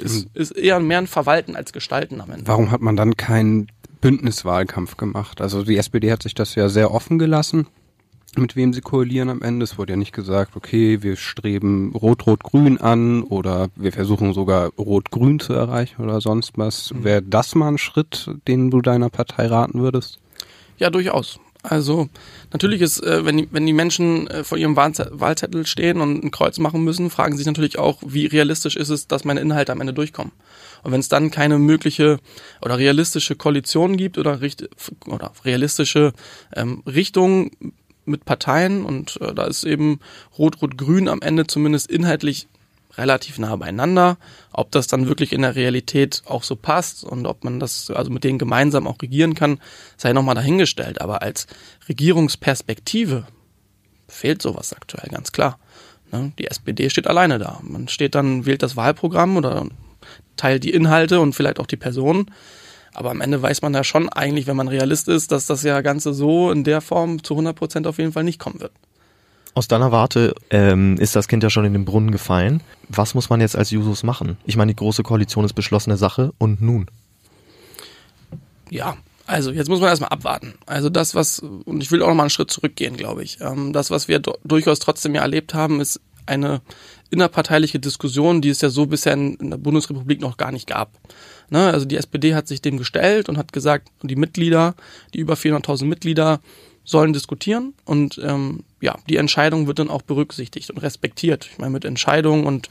ist, 0.00 0.28
ist 0.34 0.52
eher 0.52 0.78
mehr 0.80 0.98
ein 0.98 1.06
Verwalten 1.06 1.56
als 1.56 1.72
Gestalten 1.72 2.20
am 2.20 2.30
Ende. 2.30 2.46
Warum 2.46 2.70
hat 2.70 2.80
man 2.80 2.96
dann 2.96 3.16
keinen 3.16 3.68
Bündniswahlkampf 4.00 4.96
gemacht? 4.96 5.40
Also 5.40 5.62
die 5.62 5.76
SPD 5.76 6.12
hat 6.12 6.22
sich 6.22 6.34
das 6.34 6.54
ja 6.54 6.68
sehr 6.68 6.92
offen 6.92 7.18
gelassen, 7.18 7.66
mit 8.36 8.56
wem 8.56 8.74
sie 8.74 8.82
koalieren 8.82 9.30
am 9.30 9.42
Ende. 9.42 9.64
Es 9.64 9.78
wurde 9.78 9.94
ja 9.94 9.96
nicht 9.96 10.12
gesagt, 10.12 10.56
okay, 10.56 11.02
wir 11.02 11.16
streben 11.16 11.92
Rot-Rot-Grün 11.94 12.78
an 12.78 13.22
oder 13.22 13.68
wir 13.74 13.92
versuchen 13.92 14.34
sogar 14.34 14.70
Rot-Grün 14.78 15.40
zu 15.40 15.54
erreichen 15.54 16.02
oder 16.02 16.20
sonst 16.20 16.52
was. 16.56 16.92
Mhm. 16.92 17.04
Wäre 17.04 17.22
das 17.22 17.54
mal 17.54 17.68
ein 17.68 17.78
Schritt, 17.78 18.30
den 18.46 18.70
du 18.70 18.82
deiner 18.82 19.08
Partei 19.08 19.46
raten 19.46 19.80
würdest? 19.80 20.18
Ja, 20.78 20.90
durchaus. 20.90 21.38
Also 21.62 22.08
natürlich 22.52 22.80
ist, 22.80 23.02
äh, 23.02 23.24
wenn, 23.24 23.36
die, 23.38 23.48
wenn 23.50 23.66
die 23.66 23.72
Menschen 23.72 24.28
äh, 24.28 24.44
vor 24.44 24.58
ihrem 24.58 24.76
Wahlzettel 24.76 25.66
stehen 25.66 26.00
und 26.00 26.24
ein 26.24 26.30
Kreuz 26.30 26.58
machen 26.58 26.84
müssen, 26.84 27.10
fragen 27.10 27.36
sich 27.36 27.46
natürlich 27.46 27.78
auch, 27.78 27.98
wie 28.06 28.26
realistisch 28.26 28.76
ist 28.76 28.88
es, 28.88 29.08
dass 29.08 29.24
meine 29.24 29.40
Inhalte 29.40 29.72
am 29.72 29.80
Ende 29.80 29.92
durchkommen. 29.92 30.32
Und 30.82 30.92
wenn 30.92 31.00
es 31.00 31.08
dann 31.08 31.30
keine 31.30 31.58
mögliche 31.58 32.18
oder 32.62 32.78
realistische 32.78 33.34
Koalition 33.34 33.96
gibt 33.96 34.18
oder, 34.18 34.38
oder 35.06 35.32
realistische 35.44 36.12
ähm, 36.54 36.82
Richtung 36.86 37.50
mit 38.04 38.24
Parteien 38.24 38.84
und 38.84 39.20
äh, 39.20 39.34
da 39.34 39.44
ist 39.44 39.64
eben 39.64 39.98
Rot-Rot-Grün 40.38 41.08
am 41.08 41.20
Ende 41.22 41.46
zumindest 41.46 41.90
inhaltlich 41.90 42.46
relativ 42.98 43.38
nah 43.38 43.54
beieinander. 43.56 44.16
Ob 44.52 44.70
das 44.70 44.86
dann 44.86 45.08
wirklich 45.08 45.32
in 45.32 45.42
der 45.42 45.56
Realität 45.56 46.22
auch 46.26 46.42
so 46.42 46.56
passt 46.56 47.04
und 47.04 47.26
ob 47.26 47.44
man 47.44 47.60
das 47.60 47.90
also 47.90 48.10
mit 48.10 48.24
denen 48.24 48.38
gemeinsam 48.38 48.86
auch 48.86 49.00
regieren 49.00 49.34
kann, 49.34 49.60
sei 49.96 50.12
nochmal 50.12 50.34
dahingestellt. 50.34 51.00
Aber 51.00 51.22
als 51.22 51.46
Regierungsperspektive 51.88 53.26
fehlt 54.08 54.42
sowas 54.42 54.72
aktuell 54.72 55.08
ganz 55.10 55.32
klar. 55.32 55.58
Ne? 56.12 56.32
Die 56.38 56.46
SPD 56.46 56.90
steht 56.90 57.06
alleine 57.06 57.38
da. 57.38 57.60
Man 57.62 57.88
steht 57.88 58.14
dann, 58.14 58.46
wählt 58.46 58.62
das 58.62 58.76
Wahlprogramm 58.76 59.36
oder 59.36 59.66
teilt 60.36 60.64
die 60.64 60.70
Inhalte 60.70 61.20
und 61.20 61.34
vielleicht 61.34 61.60
auch 61.60 61.66
die 61.66 61.76
Personen. 61.76 62.30
Aber 62.94 63.10
am 63.10 63.20
Ende 63.20 63.42
weiß 63.42 63.60
man 63.62 63.74
ja 63.74 63.84
schon 63.84 64.08
eigentlich, 64.08 64.46
wenn 64.46 64.56
man 64.56 64.68
Realist 64.68 65.08
ist, 65.08 65.30
dass 65.30 65.46
das 65.46 65.62
ja 65.62 65.82
Ganze 65.82 66.14
so 66.14 66.50
in 66.50 66.64
der 66.64 66.80
Form 66.80 67.22
zu 67.22 67.34
100 67.34 67.54
Prozent 67.54 67.86
auf 67.86 67.98
jeden 67.98 68.12
Fall 68.12 68.24
nicht 68.24 68.38
kommen 68.38 68.60
wird. 68.60 68.72
Aus 69.56 69.68
deiner 69.68 69.90
Warte 69.90 70.34
ähm, 70.50 70.98
ist 70.98 71.16
das 71.16 71.28
Kind 71.28 71.42
ja 71.42 71.48
schon 71.48 71.64
in 71.64 71.72
den 71.72 71.86
Brunnen 71.86 72.10
gefallen. 72.10 72.60
Was 72.90 73.14
muss 73.14 73.30
man 73.30 73.40
jetzt 73.40 73.56
als 73.56 73.70
Jusos 73.70 74.02
machen? 74.02 74.36
Ich 74.44 74.58
meine, 74.58 74.72
die 74.72 74.76
große 74.76 75.02
Koalition 75.02 75.46
ist 75.46 75.54
beschlossene 75.54 75.96
Sache 75.96 76.34
und 76.36 76.60
nun? 76.60 76.90
Ja, 78.68 78.98
also 79.24 79.50
jetzt 79.52 79.70
muss 79.70 79.80
man 79.80 79.88
erstmal 79.88 80.10
abwarten. 80.10 80.56
Also 80.66 80.90
das, 80.90 81.14
was, 81.14 81.38
und 81.38 81.82
ich 81.82 81.90
will 81.90 82.02
auch 82.02 82.08
noch 82.08 82.14
mal 82.14 82.24
einen 82.24 82.30
Schritt 82.30 82.50
zurückgehen, 82.50 82.98
glaube 82.98 83.24
ich. 83.24 83.40
Ähm, 83.40 83.72
das, 83.72 83.90
was 83.90 84.08
wir 84.08 84.20
durchaus 84.44 84.78
trotzdem 84.78 85.14
ja 85.14 85.22
erlebt 85.22 85.54
haben, 85.54 85.80
ist 85.80 86.02
eine 86.26 86.60
innerparteiliche 87.08 87.78
Diskussion, 87.78 88.42
die 88.42 88.50
es 88.50 88.60
ja 88.60 88.68
so 88.68 88.84
bisher 88.84 89.14
in, 89.14 89.36
in 89.36 89.48
der 89.48 89.56
Bundesrepublik 89.56 90.20
noch 90.20 90.36
gar 90.36 90.52
nicht 90.52 90.66
gab. 90.66 90.90
Ne? 91.48 91.72
Also 91.72 91.86
die 91.86 91.96
SPD 91.96 92.34
hat 92.34 92.46
sich 92.46 92.60
dem 92.60 92.76
gestellt 92.76 93.30
und 93.30 93.38
hat 93.38 93.54
gesagt, 93.54 93.88
die 94.02 94.16
Mitglieder, 94.16 94.74
die 95.14 95.20
über 95.20 95.32
400.000 95.32 95.86
Mitglieder, 95.86 96.40
sollen 96.84 97.14
diskutieren 97.14 97.72
und 97.86 98.20
ähm, 98.22 98.64
ja, 98.80 98.96
die 99.08 99.16
Entscheidung 99.16 99.66
wird 99.66 99.78
dann 99.78 99.90
auch 99.90 100.02
berücksichtigt 100.02 100.70
und 100.70 100.78
respektiert. 100.78 101.48
Ich 101.50 101.58
meine, 101.58 101.70
mit 101.70 101.84
Entscheidungen 101.84 102.46
und 102.46 102.68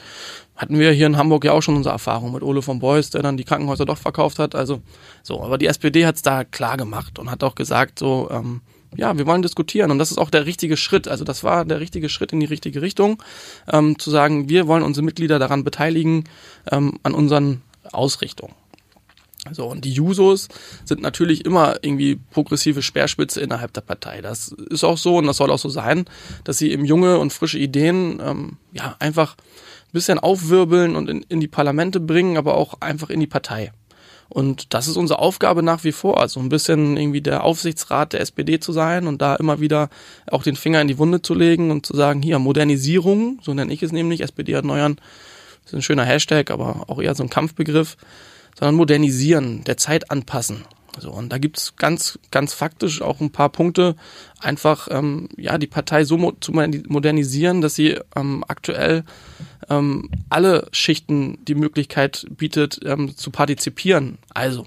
hatten 0.56 0.78
wir 0.78 0.92
hier 0.92 1.08
in 1.08 1.18
Hamburg 1.18 1.46
ja 1.46 1.52
auch 1.52 1.62
schon 1.62 1.76
unsere 1.76 1.94
Erfahrung 1.94 2.32
mit 2.32 2.44
Ole 2.44 2.62
von 2.62 2.80
Beuys, 2.80 3.10
der 3.10 3.24
dann 3.24 3.38
die 3.38 3.44
Krankenhäuser 3.44 3.86
doch 3.86 3.98
verkauft 3.98 4.40
hat. 4.40 4.56
Also 4.56 4.82
so, 5.24 5.42
aber 5.42 5.58
die 5.58 5.66
SPD 5.66 6.06
hat 6.06 6.16
es 6.16 6.22
da 6.22 6.44
klar 6.44 6.78
gemacht 6.78 7.18
und 7.18 7.32
hat 7.32 7.44
auch 7.44 7.56
gesagt, 7.56 8.00
so, 8.00 8.30
ähm, 8.32 8.62
ja, 8.96 9.18
wir 9.18 9.26
wollen 9.26 9.42
diskutieren 9.42 9.92
und 9.92 10.00
das 10.00 10.12
ist 10.12 10.18
auch 10.18 10.30
der 10.30 10.46
richtige 10.46 10.78
Schritt. 10.78 11.08
Also 11.08 11.26
das 11.26 11.44
war 11.44 11.66
der 11.66 11.80
richtige 11.80 12.08
Schritt 12.08 12.32
in 12.34 12.40
die 12.40 12.46
richtige 12.46 12.82
Richtung, 12.82 13.22
ähm, 13.72 14.00
zu 14.00 14.12
sagen, 14.12 14.48
wir 14.48 14.68
wollen 14.68 14.84
unsere 14.84 15.04
Mitglieder 15.04 15.40
daran 15.40 15.64
beteiligen, 15.64 16.26
ähm, 16.72 17.00
an 17.04 17.14
unseren 17.14 17.62
Ausrichtungen. 17.92 18.54
So, 19.52 19.68
und 19.68 19.86
die 19.86 19.92
Jusos 19.92 20.48
sind 20.86 21.02
natürlich 21.02 21.46
immer 21.46 21.75
irgendwie 21.84 22.16
progressive 22.16 22.82
Speerspitze 22.82 23.42
innerhalb 23.42 23.74
der 23.74 23.82
Partei. 23.82 24.22
Das 24.22 24.48
ist 24.48 24.84
auch 24.84 24.98
so 24.98 25.18
und 25.18 25.28
das 25.28 25.38
soll 25.38 25.52
auch 25.52 25.60
so 25.60 25.70
sein, 25.70 26.06
dass 26.44 26.58
sie 26.58 26.72
eben 26.72 26.84
junge 26.84 27.20
und 27.20 27.32
frische 27.32 27.60
Ideen 27.60 28.20
ähm, 28.24 28.58
ja 28.74 28.96
einfach 29.00 29.36
ein 29.36 29.94
bisschen 29.94 30.18
aufwirbeln 30.18 30.96
und 30.96 31.10
in, 31.10 31.24
in 31.30 31.40
die 31.42 31.48
Parlamente 31.48 32.00
bringen, 32.00 32.38
aber 32.38 32.56
auch 32.56 32.82
einfach 32.82 33.12
in 33.12 33.20
die 33.20 33.28
Partei. 33.28 33.72
Und 34.30 34.74
das 34.74 34.88
ist 34.88 34.98
unsere 34.98 35.20
Aufgabe 35.20 35.62
nach 35.62 35.84
wie 35.84 35.92
vor, 35.92 36.20
also 36.20 36.40
ein 36.40 36.50
bisschen 36.50 36.98
irgendwie 36.98 37.22
der 37.22 37.44
Aufsichtsrat 37.44 38.14
der 38.14 38.22
SPD 38.22 38.60
zu 38.60 38.72
sein 38.72 39.06
und 39.06 39.22
da 39.22 39.36
immer 39.36 39.60
wieder 39.60 39.90
auch 40.32 40.42
den 40.42 40.56
Finger 40.56 40.82
in 40.82 40.88
die 40.88 40.98
Wunde 40.98 41.22
zu 41.22 41.36
legen 41.36 41.70
und 41.70 41.86
zu 41.86 41.96
sagen, 41.96 42.24
hier 42.24 42.40
Modernisierung, 42.40 43.40
so 43.44 43.54
nenne 43.54 43.72
ich 43.72 43.84
es 43.84 43.92
nämlich, 43.92 44.22
SPD 44.22 44.54
erneuern, 44.54 44.98
ist 45.64 45.75
ein 45.75 45.84
schöner 45.84 46.06
Hashtag, 46.06 46.50
aber 46.50 46.86
auch 46.88 47.00
eher 47.00 47.14
so 47.14 47.22
ein 47.22 47.30
Kampfbegriff 47.30 47.98
sondern 48.58 48.76
modernisieren, 48.76 49.64
der 49.64 49.78
Zeit 49.78 50.12
anpassen. 50.12 50.66
So, 51.00 51.12
und 51.12 51.30
da 51.30 51.38
gibt's 51.38 51.76
ganz, 51.76 52.20
ganz 52.32 52.54
faktisch 52.54 53.02
auch 53.02 53.20
ein 53.20 53.32
paar 53.32 53.50
Punkte, 53.50 53.96
einfach 54.40 54.88
ähm, 54.90 55.28
ja 55.36 55.58
die 55.58 55.68
Partei 55.68 56.06
so 56.06 56.18
mo 56.18 56.32
zu 56.40 56.54
modernisieren, 56.54 57.62
dass 57.62 57.76
sie 57.76 58.00
ähm, 58.16 58.46
aktuell 58.48 59.04
ähm, 59.70 60.10
alle 60.30 60.68
Schichten 60.72 61.44
die 61.46 61.56
Möglichkeit 61.56 62.26
bietet, 62.30 62.80
ähm, 62.86 63.16
zu 63.18 63.30
partizipieren. 63.32 64.20
Also 64.34 64.66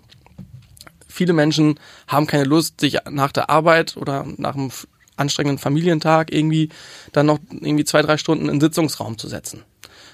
viele 1.07 1.33
Menschen 1.33 1.80
haben 2.07 2.26
keine 2.26 2.45
Lust, 2.45 2.80
sich 2.80 2.99
nach 3.11 3.33
der 3.33 3.49
Arbeit 3.49 3.97
oder 3.97 4.26
nach 4.37 4.54
einem 4.54 4.71
anstrengenden 5.16 5.59
Familientag 5.59 6.33
irgendwie 6.33 6.68
dann 7.12 7.26
noch 7.26 7.38
irgendwie 7.50 7.85
zwei, 7.85 8.02
drei 8.02 8.18
Stunden 8.18 8.49
in 8.49 8.61
Sitzungsraum 8.61 9.18
zu 9.18 9.28
setzen. 9.28 9.64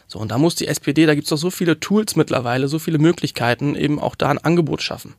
So, 0.06 0.18
und 0.18 0.30
da 0.30 0.38
muss 0.38 0.54
die 0.54 0.66
SPD, 0.66 1.06
da 1.06 1.14
gibt 1.14 1.24
es 1.24 1.30
doch 1.30 1.38
so 1.38 1.50
viele 1.50 1.80
Tools 1.80 2.16
mittlerweile, 2.16 2.68
so 2.68 2.78
viele 2.78 2.98
Möglichkeiten, 2.98 3.74
eben 3.74 3.98
auch 3.98 4.14
da 4.14 4.30
ein 4.30 4.38
Angebot 4.38 4.82
schaffen. 4.82 5.14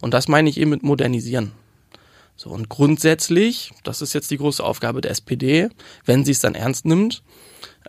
Und 0.00 0.14
das 0.14 0.28
meine 0.28 0.48
ich 0.48 0.58
eben 0.58 0.70
mit 0.70 0.82
modernisieren. 0.82 1.52
So, 2.36 2.50
und 2.50 2.68
grundsätzlich, 2.68 3.70
das 3.84 4.02
ist 4.02 4.12
jetzt 4.12 4.30
die 4.30 4.38
große 4.38 4.62
Aufgabe 4.62 5.00
der 5.00 5.12
SPD, 5.12 5.68
wenn 6.04 6.24
sie 6.24 6.32
es 6.32 6.40
dann 6.40 6.54
ernst 6.54 6.84
nimmt, 6.84 7.22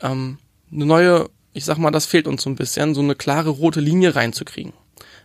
ähm, 0.02 0.38
eine 0.72 0.86
neue, 0.86 1.30
ich 1.54 1.66
sag 1.66 1.78
mal, 1.78 1.92
das 1.92 2.06
fehlt 2.06 2.28
uns 2.28 2.44
so 2.44 2.50
ein 2.50 2.56
bisschen, 2.56 2.94
so 2.94 3.02
eine 3.02 3.16
klare 3.16 3.50
rote 3.50 3.80
Linie 3.80 4.16
reinzukriegen. 4.16 4.74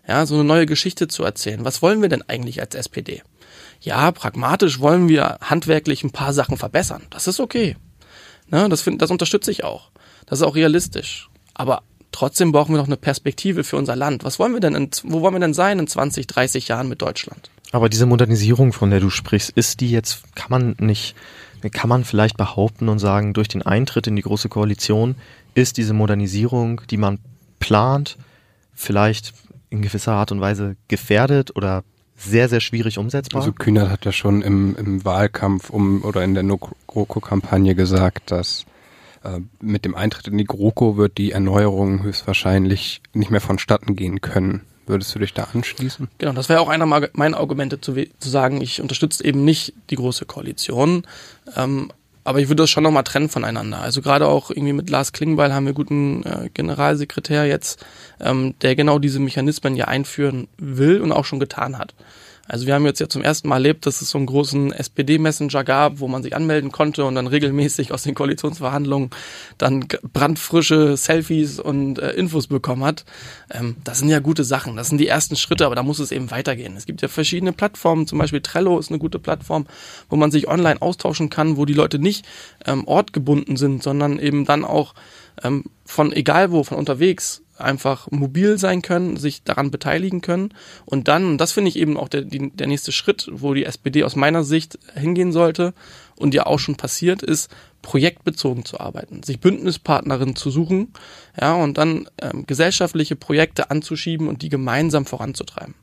Ja, 0.08 0.24
so 0.26 0.34
eine 0.34 0.44
neue 0.44 0.66
Geschichte 0.66 1.08
zu 1.08 1.22
erzählen. 1.22 1.64
Was 1.64 1.82
wollen 1.82 2.02
wir 2.02 2.08
denn 2.08 2.22
eigentlich 2.22 2.60
als 2.60 2.74
SPD? 2.74 3.22
Ja, 3.80 4.10
pragmatisch 4.12 4.80
wollen 4.80 5.08
wir 5.08 5.38
handwerklich 5.42 6.02
ein 6.02 6.10
paar 6.10 6.32
Sachen 6.32 6.56
verbessern. 6.56 7.06
Das 7.10 7.26
ist 7.26 7.40
okay. 7.40 7.76
Ne, 8.48 8.68
das, 8.68 8.82
find, 8.82 9.00
das 9.00 9.10
unterstütze 9.10 9.50
ich 9.50 9.64
auch. 9.64 9.90
Das 10.30 10.38
ist 10.38 10.46
auch 10.46 10.54
realistisch. 10.54 11.28
Aber 11.54 11.82
trotzdem 12.12 12.52
brauchen 12.52 12.72
wir 12.72 12.78
noch 12.78 12.86
eine 12.86 12.96
Perspektive 12.96 13.64
für 13.64 13.76
unser 13.76 13.96
Land. 13.96 14.22
Was 14.22 14.38
wollen 14.38 14.52
wir 14.52 14.60
denn, 14.60 14.76
in, 14.76 14.90
wo 15.02 15.20
wollen 15.20 15.34
wir 15.34 15.40
denn 15.40 15.54
sein 15.54 15.80
in 15.80 15.88
20, 15.88 16.28
30 16.28 16.68
Jahren 16.68 16.88
mit 16.88 17.02
Deutschland? 17.02 17.50
Aber 17.72 17.88
diese 17.88 18.06
Modernisierung, 18.06 18.72
von 18.72 18.90
der 18.90 19.00
du 19.00 19.10
sprichst, 19.10 19.50
ist 19.50 19.80
die 19.80 19.90
jetzt, 19.90 20.22
kann 20.36 20.50
man 20.50 20.76
nicht, 20.78 21.16
kann 21.72 21.88
man 21.88 22.04
vielleicht 22.04 22.36
behaupten 22.36 22.88
und 22.88 23.00
sagen, 23.00 23.34
durch 23.34 23.48
den 23.48 23.62
Eintritt 23.62 24.06
in 24.06 24.14
die 24.14 24.22
Große 24.22 24.48
Koalition 24.48 25.16
ist 25.54 25.76
diese 25.76 25.94
Modernisierung, 25.94 26.82
die 26.88 26.96
man 26.96 27.18
plant, 27.58 28.16
vielleicht 28.72 29.34
in 29.68 29.82
gewisser 29.82 30.12
Art 30.12 30.30
und 30.30 30.40
Weise 30.40 30.76
gefährdet 30.86 31.56
oder 31.56 31.82
sehr, 32.16 32.48
sehr 32.48 32.60
schwierig 32.60 32.98
umsetzbar? 32.98 33.40
Also 33.40 33.52
Kühnert 33.52 33.90
hat 33.90 34.04
ja 34.04 34.12
schon 34.12 34.42
im, 34.42 34.76
im 34.76 35.04
Wahlkampf 35.04 35.70
um 35.70 36.04
oder 36.04 36.22
in 36.22 36.34
der 36.34 36.44
GroKo-Kampagne 36.44 37.74
gesagt, 37.74 38.30
dass 38.30 38.64
mit 39.60 39.84
dem 39.84 39.94
Eintritt 39.94 40.28
in 40.28 40.38
die 40.38 40.44
GroKo 40.44 40.96
wird 40.96 41.18
die 41.18 41.32
Erneuerung 41.32 42.02
höchstwahrscheinlich 42.02 43.02
nicht 43.12 43.30
mehr 43.30 43.40
vonstatten 43.40 43.96
gehen 43.96 44.20
können. 44.20 44.62
Würdest 44.86 45.14
du 45.14 45.18
dich 45.18 45.34
da 45.34 45.48
anschließen? 45.52 46.08
Genau, 46.18 46.32
das 46.32 46.48
wäre 46.48 46.60
auch 46.60 46.68
einer 46.68 46.86
meiner 46.86 47.36
Argumente 47.36 47.80
zu, 47.80 47.94
zu, 47.94 48.28
sagen, 48.28 48.60
ich 48.60 48.80
unterstütze 48.80 49.24
eben 49.24 49.44
nicht 49.44 49.74
die 49.90 49.96
große 49.96 50.24
Koalition. 50.24 51.06
Ähm, 51.54 51.92
aber 52.24 52.40
ich 52.40 52.48
würde 52.48 52.62
das 52.62 52.70
schon 52.70 52.82
nochmal 52.82 53.04
trennen 53.04 53.28
voneinander. 53.28 53.80
Also 53.80 54.02
gerade 54.02 54.26
auch 54.26 54.50
irgendwie 54.50 54.72
mit 54.72 54.90
Lars 54.90 55.12
Klingbeil 55.12 55.54
haben 55.54 55.66
wir 55.66 55.72
guten 55.72 56.22
äh, 56.24 56.50
Generalsekretär 56.52 57.46
jetzt, 57.46 57.84
ähm, 58.20 58.54
der 58.62 58.76
genau 58.76 58.98
diese 58.98 59.20
Mechanismen 59.20 59.74
ja 59.74 59.86
einführen 59.86 60.48
will 60.58 61.00
und 61.00 61.12
auch 61.12 61.24
schon 61.24 61.40
getan 61.40 61.78
hat. 61.78 61.94
Also 62.50 62.66
wir 62.66 62.74
haben 62.74 62.84
jetzt 62.84 62.98
ja 62.98 63.08
zum 63.08 63.22
ersten 63.22 63.48
Mal 63.48 63.56
erlebt, 63.56 63.86
dass 63.86 64.02
es 64.02 64.10
so 64.10 64.18
einen 64.18 64.26
großen 64.26 64.72
SPD-Messenger 64.72 65.62
gab, 65.62 66.00
wo 66.00 66.08
man 66.08 66.24
sich 66.24 66.34
anmelden 66.34 66.72
konnte 66.72 67.04
und 67.04 67.14
dann 67.14 67.28
regelmäßig 67.28 67.92
aus 67.92 68.02
den 68.02 68.16
Koalitionsverhandlungen 68.16 69.10
dann 69.56 69.86
brandfrische 70.12 70.96
Selfies 70.96 71.60
und 71.60 72.00
äh, 72.00 72.10
Infos 72.10 72.48
bekommen 72.48 72.82
hat. 72.82 73.04
Ähm, 73.52 73.76
das 73.84 74.00
sind 74.00 74.08
ja 74.08 74.18
gute 74.18 74.42
Sachen. 74.42 74.74
Das 74.74 74.88
sind 74.88 74.98
die 74.98 75.06
ersten 75.06 75.36
Schritte, 75.36 75.64
aber 75.64 75.76
da 75.76 75.84
muss 75.84 76.00
es 76.00 76.10
eben 76.10 76.32
weitergehen. 76.32 76.76
Es 76.76 76.86
gibt 76.86 77.02
ja 77.02 77.08
verschiedene 77.08 77.52
Plattformen, 77.52 78.08
zum 78.08 78.18
Beispiel 78.18 78.40
Trello 78.40 78.80
ist 78.80 78.90
eine 78.90 78.98
gute 78.98 79.20
Plattform, 79.20 79.66
wo 80.08 80.16
man 80.16 80.32
sich 80.32 80.48
online 80.48 80.82
austauschen 80.82 81.30
kann, 81.30 81.56
wo 81.56 81.66
die 81.66 81.74
Leute 81.74 82.00
nicht 82.00 82.26
ähm, 82.66 82.84
ortgebunden 82.88 83.56
sind, 83.58 83.84
sondern 83.84 84.18
eben 84.18 84.44
dann 84.44 84.64
auch 84.64 84.94
ähm, 85.44 85.66
von 85.84 86.12
egal 86.12 86.50
wo, 86.50 86.64
von 86.64 86.78
unterwegs 86.78 87.42
einfach 87.60 88.10
mobil 88.10 88.58
sein 88.58 88.82
können, 88.82 89.16
sich 89.16 89.42
daran 89.42 89.70
beteiligen 89.70 90.20
können. 90.20 90.54
Und 90.84 91.08
dann, 91.08 91.24
und 91.24 91.38
das 91.38 91.52
finde 91.52 91.68
ich 91.68 91.76
eben 91.76 91.96
auch 91.96 92.08
der, 92.08 92.22
die, 92.22 92.50
der 92.50 92.66
nächste 92.66 92.92
Schritt, 92.92 93.28
wo 93.32 93.54
die 93.54 93.64
SPD 93.64 94.04
aus 94.04 94.16
meiner 94.16 94.44
Sicht 94.44 94.78
hingehen 94.94 95.32
sollte 95.32 95.74
und 96.16 96.34
ja 96.34 96.46
auch 96.46 96.58
schon 96.58 96.76
passiert 96.76 97.22
ist, 97.22 97.50
projektbezogen 97.82 98.64
zu 98.64 98.78
arbeiten, 98.78 99.22
sich 99.22 99.40
Bündnispartnerinnen 99.40 100.36
zu 100.36 100.50
suchen, 100.50 100.92
ja, 101.40 101.54
und 101.54 101.78
dann 101.78 102.08
ähm, 102.20 102.44
gesellschaftliche 102.46 103.16
Projekte 103.16 103.70
anzuschieben 103.70 104.28
und 104.28 104.42
die 104.42 104.50
gemeinsam 104.50 105.06
voranzutreiben. 105.06 105.74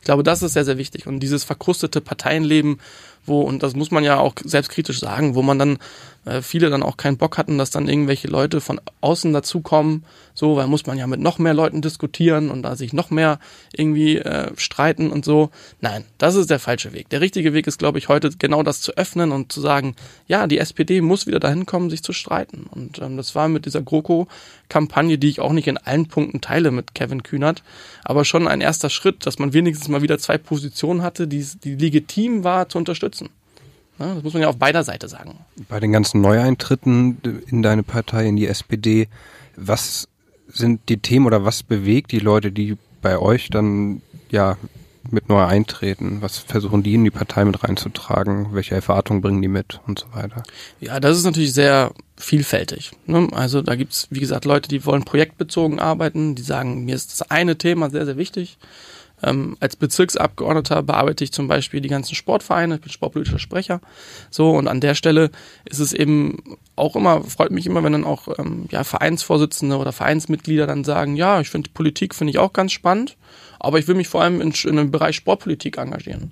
Ich 0.00 0.04
glaube, 0.04 0.22
das 0.22 0.42
ist 0.42 0.52
sehr, 0.52 0.64
sehr 0.64 0.78
wichtig. 0.78 1.06
Und 1.06 1.20
dieses 1.20 1.44
verkrustete 1.44 2.00
Parteienleben, 2.00 2.78
wo, 3.24 3.42
und 3.42 3.62
das 3.62 3.74
muss 3.74 3.90
man 3.90 4.04
ja 4.04 4.18
auch 4.18 4.34
selbstkritisch 4.42 5.00
sagen, 5.00 5.34
wo 5.34 5.42
man 5.42 5.58
dann 5.58 5.78
äh, 6.26 6.42
viele 6.42 6.70
dann 6.70 6.82
auch 6.82 6.96
keinen 6.96 7.16
Bock 7.16 7.38
hatten, 7.38 7.56
dass 7.56 7.70
dann 7.70 7.88
irgendwelche 7.88 8.28
Leute 8.28 8.60
von 8.60 8.80
außen 9.00 9.32
dazukommen, 9.32 10.04
so, 10.34 10.56
weil 10.56 10.66
muss 10.66 10.86
man 10.86 10.98
ja 10.98 11.06
mit 11.06 11.20
noch 11.20 11.38
mehr 11.38 11.54
Leuten 11.54 11.80
diskutieren 11.80 12.50
und 12.50 12.62
da 12.62 12.76
sich 12.76 12.92
noch 12.92 13.10
mehr 13.10 13.38
irgendwie 13.72 14.18
äh, 14.18 14.50
streiten 14.56 15.10
und 15.10 15.24
so. 15.24 15.50
Nein, 15.80 16.04
das 16.18 16.34
ist 16.34 16.50
der 16.50 16.58
falsche 16.58 16.92
Weg. 16.92 17.08
Der 17.10 17.20
richtige 17.20 17.54
Weg 17.54 17.66
ist, 17.66 17.78
glaube 17.78 17.98
ich, 17.98 18.08
heute 18.08 18.30
genau 18.38 18.62
das 18.62 18.80
zu 18.80 18.96
öffnen 18.96 19.32
und 19.32 19.52
zu 19.52 19.60
sagen, 19.60 19.94
ja, 20.26 20.46
die 20.46 20.58
SPD 20.58 21.00
muss 21.00 21.26
wieder 21.26 21.40
dahin 21.40 21.64
kommen, 21.64 21.90
sich 21.90 22.02
zu 22.02 22.12
streiten. 22.12 22.66
Und 22.70 23.00
ähm, 23.00 23.16
das 23.16 23.34
war 23.34 23.48
mit 23.48 23.64
dieser 23.64 23.82
GroKo-Kampagne, 23.82 25.18
die 25.18 25.28
ich 25.28 25.40
auch 25.40 25.52
nicht 25.52 25.68
in 25.68 25.78
allen 25.78 26.08
Punkten 26.08 26.40
teile 26.40 26.70
mit 26.70 26.94
Kevin 26.94 27.22
Kühnert, 27.22 27.62
aber 28.04 28.24
schon 28.24 28.48
ein 28.48 28.60
erster 28.60 28.90
Schritt, 28.90 29.26
dass 29.26 29.38
man 29.38 29.52
wenigstens 29.52 29.88
mal 29.88 30.02
wieder 30.02 30.18
zwei 30.18 30.38
Positionen 30.38 31.02
hatte, 31.02 31.28
die, 31.28 31.46
die 31.62 31.76
legitim 31.76 32.44
war 32.44 32.68
zu 32.68 32.78
unterstützen. 32.78 33.30
Das 33.98 34.22
muss 34.22 34.32
man 34.34 34.42
ja 34.42 34.48
auf 34.48 34.58
beider 34.58 34.84
Seite 34.84 35.08
sagen. 35.08 35.38
Bei 35.68 35.80
den 35.80 35.92
ganzen 35.92 36.20
Neueintritten 36.20 37.42
in 37.46 37.62
deine 37.62 37.82
Partei, 37.82 38.26
in 38.26 38.36
die 38.36 38.46
SPD, 38.46 39.08
was 39.56 40.08
sind 40.48 40.88
die 40.88 40.98
Themen 40.98 41.26
oder 41.26 41.44
was 41.44 41.62
bewegt 41.62 42.12
die 42.12 42.18
Leute, 42.18 42.52
die 42.52 42.76
bei 43.02 43.18
euch 43.18 43.48
dann 43.50 44.02
ja 44.30 44.56
mit 45.10 45.28
neu 45.28 45.44
eintreten? 45.44 46.18
Was 46.20 46.38
versuchen 46.38 46.82
die 46.82 46.94
in 46.94 47.04
die 47.04 47.10
Partei 47.10 47.44
mit 47.44 47.62
reinzutragen? 47.62 48.48
Welche 48.52 48.74
Erwartungen 48.74 49.20
bringen 49.20 49.42
die 49.42 49.48
mit 49.48 49.80
und 49.86 49.98
so 49.98 50.06
weiter? 50.12 50.42
Ja, 50.80 51.00
das 51.00 51.16
ist 51.16 51.24
natürlich 51.24 51.52
sehr 51.52 51.92
vielfältig. 52.16 52.92
Ne? 53.06 53.28
Also 53.32 53.62
da 53.62 53.74
gibt's 53.74 54.08
wie 54.10 54.20
gesagt, 54.20 54.44
Leute, 54.44 54.68
die 54.68 54.84
wollen 54.84 55.04
projektbezogen 55.04 55.78
arbeiten, 55.78 56.34
die 56.34 56.42
sagen, 56.42 56.84
mir 56.84 56.94
ist 56.94 57.12
das 57.12 57.30
eine 57.30 57.56
Thema 57.56 57.90
sehr, 57.90 58.04
sehr 58.04 58.16
wichtig. 58.16 58.58
Ähm, 59.26 59.56
als 59.58 59.74
Bezirksabgeordneter 59.74 60.84
bearbeite 60.84 61.24
ich 61.24 61.32
zum 61.32 61.48
Beispiel 61.48 61.80
die 61.80 61.88
ganzen 61.88 62.14
Sportvereine, 62.14 62.76
ich 62.76 62.80
bin 62.80 62.92
sportpolitischer 62.92 63.40
Sprecher. 63.40 63.80
So, 64.30 64.52
und 64.52 64.68
an 64.68 64.80
der 64.80 64.94
Stelle 64.94 65.30
ist 65.64 65.80
es 65.80 65.92
eben 65.92 66.56
auch 66.76 66.94
immer, 66.94 67.24
freut 67.24 67.50
mich 67.50 67.66
immer, 67.66 67.82
wenn 67.82 67.92
dann 67.92 68.04
auch 68.04 68.28
ähm, 68.38 68.66
ja, 68.70 68.84
Vereinsvorsitzende 68.84 69.78
oder 69.78 69.90
Vereinsmitglieder 69.90 70.68
dann 70.68 70.84
sagen, 70.84 71.16
ja, 71.16 71.40
ich 71.40 71.50
finde 71.50 71.70
Politik 71.74 72.14
finde 72.14 72.30
ich 72.30 72.38
auch 72.38 72.52
ganz 72.52 72.70
spannend, 72.70 73.16
aber 73.58 73.80
ich 73.80 73.88
will 73.88 73.96
mich 73.96 74.06
vor 74.06 74.22
allem 74.22 74.40
in, 74.40 74.52
in 74.52 74.76
dem 74.76 74.92
Bereich 74.92 75.16
Sportpolitik 75.16 75.76
engagieren. 75.76 76.30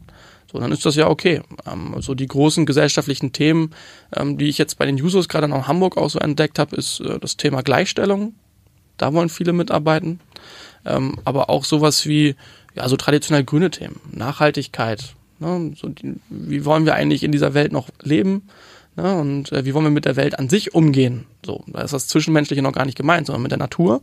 So, 0.52 0.60
dann 0.60 0.70
ist 0.70 0.86
das 0.86 0.94
ja 0.94 1.08
okay. 1.08 1.42
Ähm, 1.66 1.94
also 1.96 2.14
die 2.14 2.28
großen 2.28 2.64
gesellschaftlichen 2.64 3.32
Themen, 3.32 3.74
ähm, 4.14 4.38
die 4.38 4.48
ich 4.48 4.56
jetzt 4.56 4.78
bei 4.78 4.86
den 4.86 4.98
Jusos 4.98 5.28
gerade 5.28 5.46
in 5.46 5.66
Hamburg 5.66 5.96
auch 5.96 6.10
so 6.10 6.20
entdeckt 6.20 6.60
habe, 6.60 6.76
ist 6.76 7.00
äh, 7.00 7.18
das 7.18 7.36
Thema 7.36 7.62
Gleichstellung. 7.62 8.34
Da 8.98 9.12
wollen 9.12 9.30
viele 9.30 9.52
mitarbeiten. 9.52 10.20
Ähm, 10.86 11.18
aber 11.24 11.50
auch 11.50 11.64
sowas 11.64 12.06
wie, 12.06 12.36
ja, 12.75 12.88
so 12.88 12.97
traditionell 12.97 13.45
grüne 13.45 13.71
Themen, 13.71 14.00
Nachhaltigkeit. 14.11 15.14
Ne? 15.38 15.73
So 15.76 15.90
wie 16.28 16.64
wollen 16.64 16.87
wir 16.87 16.95
eigentlich 16.95 17.23
in 17.23 17.33
dieser 17.33 17.54
Welt 17.54 17.73
noch 17.73 17.88
leben? 18.02 18.49
Ne? 18.97 19.14
Und 19.14 19.52
äh, 19.52 19.64
wie 19.64 19.75
wollen 19.75 19.85
wir 19.85 19.90
mit 19.90 20.04
der 20.04 20.16
Welt 20.16 20.38
an 20.38 20.49
sich 20.49 20.75
umgehen? 20.75 21.26
So, 21.45 21.64
da 21.66 21.83
ist 21.83 21.93
das 21.93 22.09
Zwischenmenschliche 22.09 22.62
noch 22.62 22.73
gar 22.73 22.85
nicht 22.85 22.97
gemeint, 22.97 23.26
sondern 23.26 23.43
mit 23.43 23.52
der 23.52 23.59
Natur. 23.59 24.02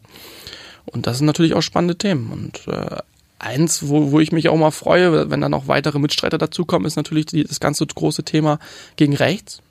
Und 0.85 1.07
das 1.07 1.17
sind 1.17 1.27
natürlich 1.27 1.53
auch 1.53 1.61
spannende 1.61 1.97
Themen. 1.97 2.31
Und 2.31 2.67
äh, 2.67 2.97
eins, 3.39 3.87
wo, 3.87 4.11
wo 4.11 4.19
ich 4.19 4.31
mich 4.31 4.49
auch 4.49 4.57
mal 4.57 4.71
freue, 4.71 5.29
wenn 5.29 5.41
dann 5.41 5.51
noch 5.51 5.67
weitere 5.67 5.99
Mitstreiter 5.99 6.37
dazukommen, 6.37 6.85
ist 6.85 6.95
natürlich 6.95 7.25
die, 7.25 7.43
das 7.43 7.59
ganze 7.59 7.85
große 7.85 8.23
Thema 8.23 8.59
gegen 8.95 9.15
rechts. 9.15 9.61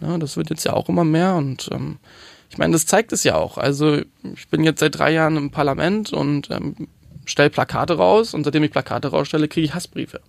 Ja, 0.00 0.16
das 0.18 0.36
wird 0.36 0.50
jetzt 0.50 0.64
ja 0.64 0.72
auch 0.72 0.88
immer 0.88 1.04
mehr 1.04 1.34
und 1.34 1.68
ähm, 1.72 1.98
ich 2.48 2.58
meine, 2.58 2.72
das 2.72 2.86
zeigt 2.86 3.12
es 3.12 3.22
ja 3.22 3.36
auch. 3.36 3.58
Also 3.58 4.00
ich 4.34 4.48
bin 4.48 4.64
jetzt 4.64 4.80
seit 4.80 4.98
drei 4.98 5.12
Jahren 5.12 5.36
im 5.36 5.50
Parlament 5.50 6.12
und 6.12 6.50
ähm, 6.50 6.88
stelle 7.24 7.50
Plakate 7.50 7.94
raus 7.94 8.34
und 8.34 8.44
seitdem 8.44 8.64
ich 8.64 8.72
Plakate 8.72 9.08
rausstelle, 9.08 9.48
kriege 9.48 9.64
ich 9.64 9.74
Hassbriefe. 9.74 10.20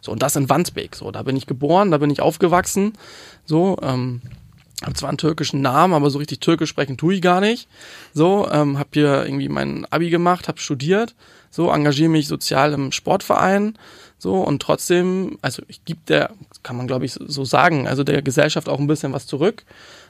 So, 0.00 0.12
und 0.12 0.22
das 0.22 0.36
in 0.36 0.48
Wandsbek. 0.48 0.94
So, 0.94 1.10
da 1.10 1.22
bin 1.22 1.36
ich 1.36 1.46
geboren, 1.46 1.90
da 1.90 1.98
bin 1.98 2.10
ich 2.10 2.20
aufgewachsen. 2.20 2.92
So, 3.44 3.76
ähm, 3.82 4.22
habe 4.82 4.94
zwar 4.94 5.08
einen 5.08 5.18
türkischen 5.18 5.62
Namen, 5.62 5.94
aber 5.94 6.10
so 6.10 6.18
richtig 6.18 6.40
türkisch 6.40 6.70
sprechen 6.70 6.96
tue 6.96 7.14
ich 7.14 7.22
gar 7.22 7.40
nicht. 7.40 7.68
So, 8.12 8.48
ähm, 8.50 8.78
habe 8.78 8.90
hier 8.92 9.24
irgendwie 9.24 9.48
mein 9.48 9.86
Abi 9.90 10.10
gemacht, 10.10 10.48
habe 10.48 10.60
studiert, 10.60 11.14
so 11.50 11.70
engagiere 11.70 12.10
mich 12.10 12.28
sozial 12.28 12.72
im 12.72 12.92
Sportverein, 12.92 13.78
so 14.18 14.42
und 14.42 14.60
trotzdem, 14.60 15.38
also 15.42 15.62
ich 15.68 15.84
gebe 15.84 16.00
der, 16.08 16.30
kann 16.62 16.76
man 16.76 16.86
glaube 16.86 17.06
ich 17.06 17.12
so 17.12 17.44
sagen, 17.44 17.88
also 17.88 18.04
der 18.04 18.20
Gesellschaft 18.22 18.68
auch 18.68 18.78
ein 18.78 18.86
bisschen 18.86 19.12
was 19.12 19.26
zurück, 19.26 19.64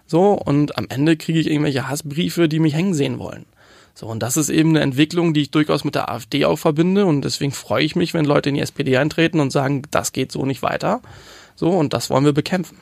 so 0.06 0.32
und 0.32 0.76
am 0.76 0.86
Ende 0.88 1.16
kriege 1.16 1.38
ich 1.38 1.48
irgendwelche 1.48 1.88
Hassbriefe, 1.88 2.48
die 2.48 2.58
mich 2.58 2.74
hängen 2.74 2.94
sehen 2.94 3.18
wollen. 3.18 3.46
So, 3.98 4.08
und 4.08 4.22
das 4.22 4.36
ist 4.36 4.50
eben 4.50 4.70
eine 4.70 4.82
Entwicklung, 4.82 5.32
die 5.32 5.40
ich 5.40 5.50
durchaus 5.50 5.82
mit 5.82 5.94
der 5.94 6.10
AfD 6.10 6.44
auch 6.44 6.58
verbinde. 6.58 7.06
Und 7.06 7.22
deswegen 7.22 7.50
freue 7.50 7.82
ich 7.82 7.96
mich, 7.96 8.12
wenn 8.12 8.26
Leute 8.26 8.50
in 8.50 8.54
die 8.54 8.60
SPD 8.60 8.98
eintreten 8.98 9.40
und 9.40 9.50
sagen, 9.50 9.82
das 9.90 10.12
geht 10.12 10.30
so 10.30 10.44
nicht 10.44 10.62
weiter. 10.62 11.00
So, 11.54 11.70
und 11.70 11.94
das 11.94 12.10
wollen 12.10 12.26
wir 12.26 12.34
bekämpfen. 12.34 12.76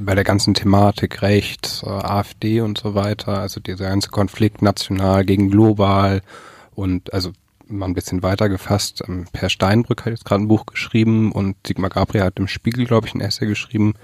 Bei 0.00 0.16
der 0.16 0.24
ganzen 0.24 0.54
Thematik 0.54 1.22
Recht, 1.22 1.84
äh, 1.86 1.88
AfD 1.88 2.60
und 2.60 2.76
so 2.76 2.96
weiter, 2.96 3.38
also 3.38 3.60
dieser 3.60 3.88
ganze 3.88 4.10
Konflikt 4.10 4.60
national 4.60 5.24
gegen 5.24 5.48
global 5.48 6.22
und 6.74 7.12
also 7.14 7.30
mal 7.68 7.86
ein 7.86 7.94
bisschen 7.94 8.24
weiter 8.24 8.48
gefasst, 8.48 9.04
ähm, 9.06 9.26
Per 9.32 9.50
Steinbrück 9.50 10.04
hat 10.04 10.12
jetzt 10.12 10.24
gerade 10.24 10.42
ein 10.42 10.48
Buch 10.48 10.66
geschrieben 10.66 11.30
und 11.30 11.54
Sigmar 11.64 11.90
Gabriel 11.90 12.24
hat 12.24 12.40
im 12.40 12.48
Spiegel, 12.48 12.84
glaube 12.84 13.06
ich, 13.06 13.14
ein 13.14 13.20
Essay 13.20 13.46
geschrieben. 13.46 13.94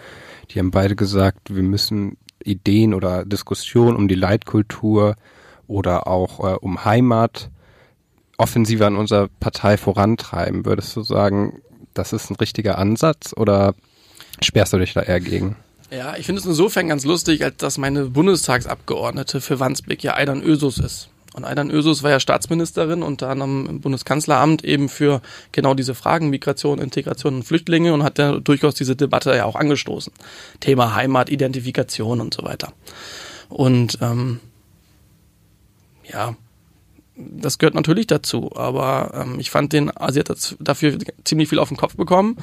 Die 0.53 0.61
haben 0.61 0.71
beide 0.71 0.95
gesagt, 0.95 1.53
wir 1.53 1.65
müssen 1.65 2.17
Ideen 2.45 2.95
oder 2.95 3.25
Diskussionen 3.25 3.97
um 3.97 4.07
die 4.07 4.15
Leitkultur 4.15 5.17
oder 5.67 6.07
auch 6.07 6.41
äh, 6.41 6.57
um 6.61 6.85
Heimat 6.85 7.51
offensiver 8.37 8.87
an 8.87 8.97
unserer 8.97 9.29
Partei 9.41 9.77
vorantreiben. 9.77 10.65
Würdest 10.67 10.97
du 10.97 11.03
sagen, 11.03 11.63
das 11.95 12.13
ist 12.13 12.31
ein 12.31 12.37
richtiger 12.37 12.79
Ansatz 12.79 13.33
oder 13.37 13.75
sperrst 14.41 14.73
du 14.73 14.79
dich 14.79 14.93
da 14.93 15.03
eher 15.03 15.21
gegen? 15.21 15.57
Ja, 15.91 16.17
ich 16.17 16.27
finde 16.27 16.41
es 16.41 16.47
insofern 16.47 16.89
ganz 16.89 17.05
lustig, 17.05 17.45
als 17.45 17.57
dass 17.59 17.79
meine 17.79 18.07
Bundestagsabgeordnete 18.07 19.41
für 19.41 19.61
Wandsbek 19.61 20.03
ja 20.03 20.15
Aidan 20.15 20.43
Ösus 20.43 20.79
ist. 20.79 21.09
Und 21.35 21.45
Aidan 21.45 21.71
Ösus 21.71 22.03
war 22.05 22.11
ja 22.11 22.21
Staatsministerin 22.21 23.03
unter 23.03 23.29
anderem 23.29 23.67
im 23.69 23.81
Bundeskanzleramt 23.81 24.65
eben 24.65 24.89
für 24.89 25.21
genau 25.51 25.75
diese 25.75 25.95
Fragen 25.95 26.31
Migration, 26.31 26.79
Integration 26.79 27.35
und 27.35 27.43
Flüchtlinge 27.43 27.93
und 27.93 28.05
hat 28.05 28.19
ja 28.19 28.39
durchaus 28.39 28.77
diese 28.77 28.95
Debatte 28.95 29.35
ja 29.35 29.45
auch 29.45 29.57
angestoßen. 29.57 30.13
Thema 30.61 30.95
Heimat, 30.95 31.31
Identifikation 31.31 32.21
und 32.21 32.35
so 32.35 32.45
weiter. 32.45 32.73
Und 33.49 33.99
ähm, 34.01 34.39
ja, 36.05 36.37
das 37.17 37.59
gehört 37.59 37.75
natürlich 37.75 38.07
dazu, 38.07 38.55
aber 38.57 39.13
ähm, 39.15 39.39
ich 39.39 39.51
fand 39.51 39.73
den, 39.73 39.91
also 39.91 40.15
sie 40.15 40.21
hat 40.21 40.57
dafür 40.59 40.99
ziemlich 41.25 41.49
viel 41.49 41.59
auf 41.59 41.69
den 41.69 41.77
Kopf 41.77 41.97
bekommen, 41.97 42.37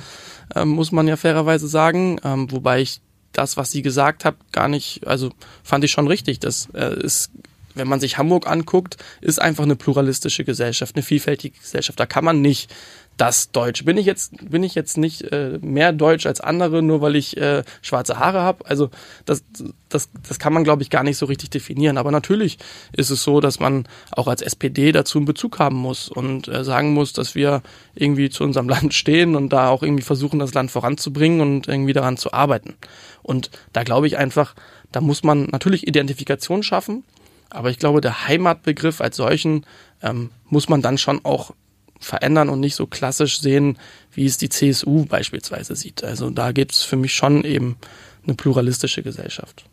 ähm, 0.55 0.69
muss 0.69 0.91
man 0.91 1.07
ja 1.07 1.17
fairerweise 1.17 1.67
sagen, 1.67 2.19
ähm, 2.23 2.49
wobei 2.51 2.81
ich 2.81 3.01
das, 3.33 3.57
was 3.57 3.71
sie 3.71 3.81
gesagt 3.81 4.25
hat, 4.25 4.35
gar 4.51 4.67
nicht, 4.67 5.07
also 5.07 5.31
fand 5.63 5.83
ich 5.83 5.91
schon 5.91 6.07
richtig. 6.07 6.39
Das 6.39 6.69
äh, 6.73 6.99
ist, 7.01 7.31
wenn 7.75 7.87
man 7.87 7.99
sich 7.99 8.17
Hamburg 8.17 8.47
anguckt, 8.47 8.97
ist 9.21 9.41
einfach 9.41 9.63
eine 9.63 9.75
pluralistische 9.75 10.43
Gesellschaft, 10.43 10.95
eine 10.95 11.03
vielfältige 11.03 11.57
Gesellschaft. 11.57 11.99
Da 11.99 12.05
kann 12.05 12.25
man 12.25 12.41
nicht 12.41 12.73
das 13.21 13.51
Deutsch. 13.51 13.85
Bin 13.85 13.97
ich 13.97 14.07
jetzt, 14.07 14.49
bin 14.49 14.63
ich 14.63 14.73
jetzt 14.73 14.97
nicht 14.97 15.21
äh, 15.31 15.59
mehr 15.61 15.93
Deutsch 15.93 16.25
als 16.25 16.41
andere, 16.41 16.81
nur 16.81 17.01
weil 17.01 17.15
ich 17.15 17.37
äh, 17.37 17.63
schwarze 17.83 18.17
Haare 18.17 18.41
habe? 18.41 18.65
Also 18.65 18.89
das, 19.25 19.43
das, 19.89 20.09
das 20.27 20.39
kann 20.39 20.53
man, 20.53 20.63
glaube 20.63 20.81
ich, 20.81 20.89
gar 20.89 21.03
nicht 21.03 21.17
so 21.17 21.27
richtig 21.27 21.51
definieren. 21.51 21.99
Aber 21.99 22.09
natürlich 22.09 22.57
ist 22.93 23.11
es 23.11 23.21
so, 23.21 23.39
dass 23.39 23.59
man 23.59 23.87
auch 24.11 24.27
als 24.27 24.41
SPD 24.41 24.91
dazu 24.91 25.19
einen 25.19 25.27
Bezug 25.27 25.59
haben 25.59 25.75
muss 25.75 26.09
und 26.09 26.47
äh, 26.47 26.63
sagen 26.63 26.95
muss, 26.95 27.13
dass 27.13 27.35
wir 27.35 27.61
irgendwie 27.93 28.31
zu 28.31 28.43
unserem 28.43 28.67
Land 28.69 28.95
stehen 28.95 29.35
und 29.35 29.49
da 29.49 29.69
auch 29.69 29.83
irgendwie 29.83 30.01
versuchen, 30.01 30.39
das 30.39 30.55
Land 30.55 30.71
voranzubringen 30.71 31.41
und 31.41 31.67
irgendwie 31.67 31.93
daran 31.93 32.17
zu 32.17 32.33
arbeiten. 32.33 32.73
Und 33.21 33.51
da 33.71 33.83
glaube 33.83 34.07
ich 34.07 34.17
einfach, 34.17 34.55
da 34.91 34.99
muss 34.99 35.21
man 35.21 35.45
natürlich 35.45 35.85
Identifikation 35.85 36.63
schaffen. 36.63 37.03
Aber 37.51 37.69
ich 37.69 37.77
glaube, 37.77 38.01
der 38.01 38.27
Heimatbegriff 38.27 38.99
als 38.99 39.17
solchen 39.17 39.63
ähm, 40.01 40.31
muss 40.49 40.69
man 40.69 40.81
dann 40.81 40.97
schon 40.97 41.23
auch 41.23 41.53
verändern 42.01 42.49
und 42.49 42.59
nicht 42.59 42.75
so 42.75 42.87
klassisch 42.87 43.39
sehen, 43.39 43.77
wie 44.11 44.25
es 44.25 44.37
die 44.37 44.49
CSU 44.49 45.05
beispielsweise 45.05 45.75
sieht. 45.75 46.03
Also 46.03 46.29
da 46.29 46.51
gibt 46.51 46.73
es 46.73 46.83
für 46.83 46.97
mich 46.97 47.13
schon 47.13 47.43
eben 47.43 47.77
eine 48.25 48.35
pluralistische 48.35 49.03
Gesellschaft. 49.03 49.65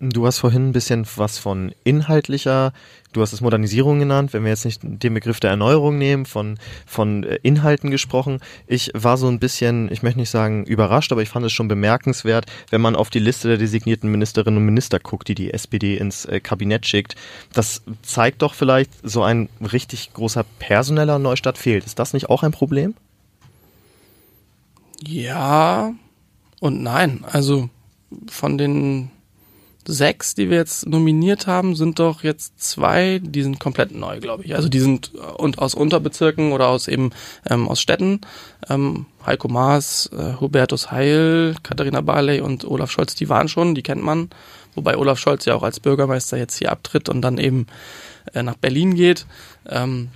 Du 0.00 0.26
hast 0.26 0.38
vorhin 0.38 0.68
ein 0.68 0.72
bisschen 0.72 1.06
was 1.16 1.38
von 1.38 1.72
inhaltlicher, 1.84 2.72
du 3.12 3.22
hast 3.22 3.32
es 3.32 3.40
Modernisierung 3.40 4.00
genannt, 4.00 4.32
wenn 4.32 4.42
wir 4.42 4.50
jetzt 4.50 4.64
nicht 4.64 4.80
den 4.82 5.14
Begriff 5.14 5.38
der 5.38 5.50
Erneuerung 5.50 5.98
nehmen, 5.98 6.26
von, 6.26 6.58
von 6.84 7.22
äh, 7.22 7.38
Inhalten 7.42 7.92
gesprochen. 7.92 8.40
Ich 8.66 8.90
war 8.92 9.16
so 9.16 9.28
ein 9.28 9.38
bisschen, 9.38 9.90
ich 9.92 10.02
möchte 10.02 10.18
nicht 10.18 10.30
sagen 10.30 10.64
überrascht, 10.64 11.12
aber 11.12 11.22
ich 11.22 11.28
fand 11.28 11.46
es 11.46 11.52
schon 11.52 11.68
bemerkenswert, 11.68 12.46
wenn 12.70 12.80
man 12.80 12.96
auf 12.96 13.08
die 13.08 13.20
Liste 13.20 13.46
der 13.48 13.56
designierten 13.56 14.10
Ministerinnen 14.10 14.58
und 14.58 14.66
Minister 14.66 14.98
guckt, 14.98 15.28
die 15.28 15.36
die 15.36 15.54
SPD 15.54 15.96
ins 15.96 16.24
äh, 16.24 16.40
Kabinett 16.40 16.86
schickt. 16.86 17.14
Das 17.52 17.82
zeigt 18.02 18.42
doch 18.42 18.54
vielleicht, 18.54 18.90
so 19.04 19.22
ein 19.22 19.48
richtig 19.60 20.12
großer 20.12 20.44
personeller 20.58 21.20
Neustart 21.20 21.56
fehlt. 21.56 21.86
Ist 21.86 22.00
das 22.00 22.12
nicht 22.14 22.28
auch 22.28 22.42
ein 22.42 22.52
Problem? 22.52 22.94
Ja 25.00 25.94
und 26.60 26.82
nein. 26.82 27.24
Also 27.30 27.70
von 28.28 28.58
den 28.58 29.10
sechs, 29.86 30.34
die 30.34 30.50
wir 30.50 30.56
jetzt 30.58 30.86
nominiert 30.86 31.46
haben, 31.46 31.76
sind 31.76 31.98
doch 31.98 32.22
jetzt 32.22 32.60
zwei, 32.60 33.20
die 33.22 33.42
sind 33.42 33.60
komplett 33.60 33.94
neu, 33.94 34.20
glaube 34.20 34.44
ich. 34.44 34.54
Also 34.54 34.68
die 34.68 34.80
sind 34.80 35.12
äh, 35.14 35.18
und 35.18 35.58
aus 35.58 35.74
Unterbezirken 35.74 36.52
oder 36.52 36.68
aus 36.68 36.88
eben 36.88 37.10
ähm, 37.48 37.68
aus 37.68 37.80
Städten. 37.80 38.20
Ähm, 38.68 39.06
Heiko 39.24 39.48
Maas, 39.48 40.10
äh, 40.12 40.40
Hubertus 40.40 40.90
Heil, 40.90 41.54
Katharina 41.62 42.00
Barley 42.00 42.40
und 42.40 42.64
Olaf 42.64 42.90
Scholz, 42.90 43.14
die 43.14 43.28
waren 43.28 43.48
schon, 43.48 43.74
die 43.74 43.82
kennt 43.82 44.02
man. 44.02 44.30
Wobei 44.74 44.96
Olaf 44.96 45.18
Scholz 45.18 45.44
ja 45.44 45.54
auch 45.54 45.62
als 45.62 45.80
Bürgermeister 45.80 46.36
jetzt 46.36 46.58
hier 46.58 46.72
abtritt 46.72 47.08
und 47.08 47.22
dann 47.22 47.38
eben 47.38 47.66
äh, 48.32 48.42
nach 48.42 48.56
Berlin 48.56 48.94
geht. 48.94 49.26
Ähm, 49.68 50.08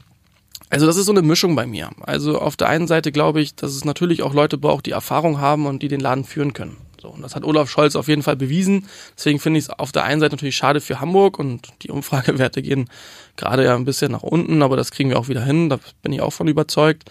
also 0.70 0.86
das 0.86 0.96
ist 0.96 1.06
so 1.06 1.12
eine 1.12 1.22
Mischung 1.22 1.54
bei 1.56 1.66
mir. 1.66 1.90
Also 2.00 2.38
auf 2.38 2.56
der 2.56 2.68
einen 2.68 2.86
Seite 2.86 3.12
glaube 3.12 3.40
ich, 3.40 3.54
dass 3.54 3.72
es 3.72 3.84
natürlich 3.84 4.22
auch 4.22 4.34
Leute 4.34 4.58
braucht, 4.58 4.86
die 4.86 4.90
Erfahrung 4.90 5.40
haben 5.40 5.66
und 5.66 5.82
die 5.82 5.88
den 5.88 6.00
Laden 6.00 6.24
führen 6.24 6.52
können. 6.52 6.76
So, 7.00 7.08
und 7.08 7.22
das 7.22 7.36
hat 7.36 7.44
Olaf 7.44 7.70
Scholz 7.70 7.96
auf 7.96 8.08
jeden 8.08 8.22
Fall 8.22 8.36
bewiesen. 8.36 8.86
Deswegen 9.16 9.38
finde 9.38 9.58
ich 9.58 9.66
es 9.66 9.70
auf 9.70 9.92
der 9.92 10.04
einen 10.04 10.20
Seite 10.20 10.34
natürlich 10.34 10.56
schade 10.56 10.80
für 10.80 11.00
Hamburg 11.00 11.38
und 11.38 11.68
die 11.82 11.90
Umfragewerte 11.90 12.62
gehen 12.62 12.88
gerade 13.36 13.64
ja 13.64 13.74
ein 13.74 13.84
bisschen 13.84 14.12
nach 14.12 14.22
unten, 14.22 14.62
aber 14.62 14.76
das 14.76 14.90
kriegen 14.90 15.10
wir 15.10 15.18
auch 15.18 15.28
wieder 15.28 15.42
hin. 15.42 15.68
Da 15.68 15.78
bin 16.02 16.12
ich 16.12 16.20
auch 16.20 16.32
von 16.32 16.48
überzeugt. 16.48 17.10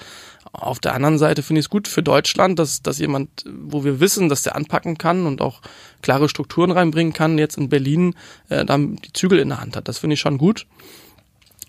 Auf 0.54 0.80
der 0.80 0.93
anderen 0.93 1.17
Seite 1.17 1.43
finde 1.43 1.60
ich 1.60 1.65
es 1.65 1.69
gut 1.69 1.88
für 1.88 2.04
Deutschland, 2.04 2.58
dass, 2.58 2.82
dass 2.82 3.00
jemand, 3.00 3.45
wo 3.45 3.84
wir 3.84 4.00
wissen, 4.00 4.30
dass 4.30 4.43
der 4.43 4.56
anpacken 4.56 4.97
kann 4.97 5.26
und 5.26 5.41
auch 5.41 5.62
klare 6.02 6.30
Strukturen 6.30 6.71
reinbringen 6.71 7.13
kann, 7.13 7.38
jetzt 7.38 7.58
in 7.58 7.69
Berlin 7.69 8.15
äh, 8.50 8.65
dann 8.65 8.95
die 8.97 9.13
Zügel 9.13 9.39
in 9.39 9.50
der 9.50 9.62
Hand 9.62 9.76
hat. 9.76 9.88
Das 9.88 10.00
finde 10.00 10.15
ich 10.15 10.19
schon 10.19 10.38
gut. 10.38 10.65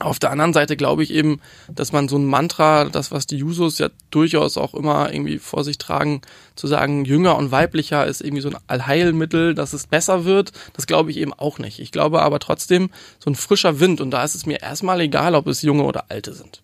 Auf 0.01 0.21
der 0.21 0.31
anderen 0.31 0.53
Seite 0.53 0.77
glaube 0.77 1.03
ich 1.03 1.13
eben, 1.13 1.41
dass 1.69 1.91
man 1.91 2.09
so 2.09 2.17
ein 2.17 2.25
Mantra, 2.25 2.85
das 2.85 3.11
was 3.11 3.27
die 3.27 3.37
Jusos 3.37 3.79
ja 3.79 3.89
durchaus 4.11 4.57
auch 4.57 4.75
immer 4.75 5.13
irgendwie 5.13 5.39
vor 5.39 5.65
sich 5.65 5.77
tragen, 5.77 6.23
zu 6.55 6.69
sagen, 6.69 7.05
jünger 7.05 7.37
und 7.37 7.51
weiblicher 7.51 8.07
ist 8.07 8.21
irgendwie 8.21 8.43
so 8.43 8.51
ein 8.51 8.57
Allheilmittel, 8.69 9.55
dass 9.55 9.73
es 9.73 9.89
besser 9.89 10.25
wird, 10.25 10.53
das 10.75 10.87
glaube 10.87 11.11
ich 11.11 11.17
eben 11.17 11.33
auch 11.33 11.59
nicht. 11.59 11.81
Ich 11.81 11.91
glaube 11.91 12.23
aber 12.23 12.39
trotzdem, 12.39 12.91
so 13.19 13.29
ein 13.29 13.35
frischer 13.35 13.81
Wind, 13.81 14.01
und 14.01 14.13
da 14.13 14.23
ist 14.23 14.37
es 14.37 14.47
mir 14.47 14.63
erstmal 14.63 15.01
egal, 15.01 15.35
ob 15.35 15.49
es 15.49 15.63
junge 15.63 15.83
oder 15.83 16.05
alte 16.11 16.33
sind. 16.33 16.63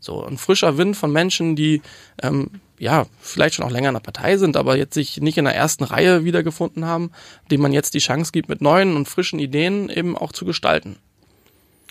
So 0.00 0.24
ein 0.24 0.36
frischer 0.36 0.76
Wind 0.76 0.96
von 0.96 1.12
Menschen, 1.12 1.54
die 1.54 1.80
ähm, 2.22 2.60
ja 2.78 3.06
vielleicht 3.20 3.54
schon 3.54 3.64
auch 3.64 3.70
länger 3.70 3.90
in 3.90 3.94
der 3.94 4.00
Partei 4.00 4.36
sind, 4.36 4.56
aber 4.56 4.76
jetzt 4.76 4.94
sich 4.94 5.20
nicht 5.20 5.38
in 5.38 5.44
der 5.44 5.54
ersten 5.54 5.84
Reihe 5.84 6.24
wiedergefunden 6.24 6.84
haben, 6.84 7.12
dem 7.52 7.60
man 7.60 7.72
jetzt 7.72 7.94
die 7.94 8.00
Chance 8.00 8.32
gibt, 8.32 8.48
mit 8.48 8.60
neuen 8.60 8.96
und 8.96 9.08
frischen 9.08 9.38
Ideen 9.38 9.88
eben 9.90 10.18
auch 10.18 10.32
zu 10.32 10.44
gestalten. 10.44 10.96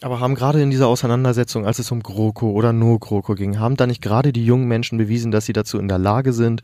Aber 0.04 0.20
haben 0.20 0.36
gerade 0.36 0.62
in 0.62 0.70
dieser 0.70 0.88
Auseinandersetzung, 0.88 1.66
als 1.66 1.80
es 1.80 1.92
um 1.92 2.04
GroKo 2.04 2.52
oder 2.52 2.74
No 2.74 3.00
GroKo 3.00 3.36
ging, 3.36 3.60
haben 3.60 3.78
da 3.78 3.88
nicht 3.88 4.02
gerade 4.02 4.34
die 4.34 4.46
jungen 4.46 4.68
Menschen 4.68 4.98
bewiesen, 4.98 5.32
dass 5.32 5.46
sie 5.46 5.54
dazu 5.54 5.80
in 5.80 5.88
der 5.88 5.98
Lage 5.98 6.34
sind, 6.34 6.62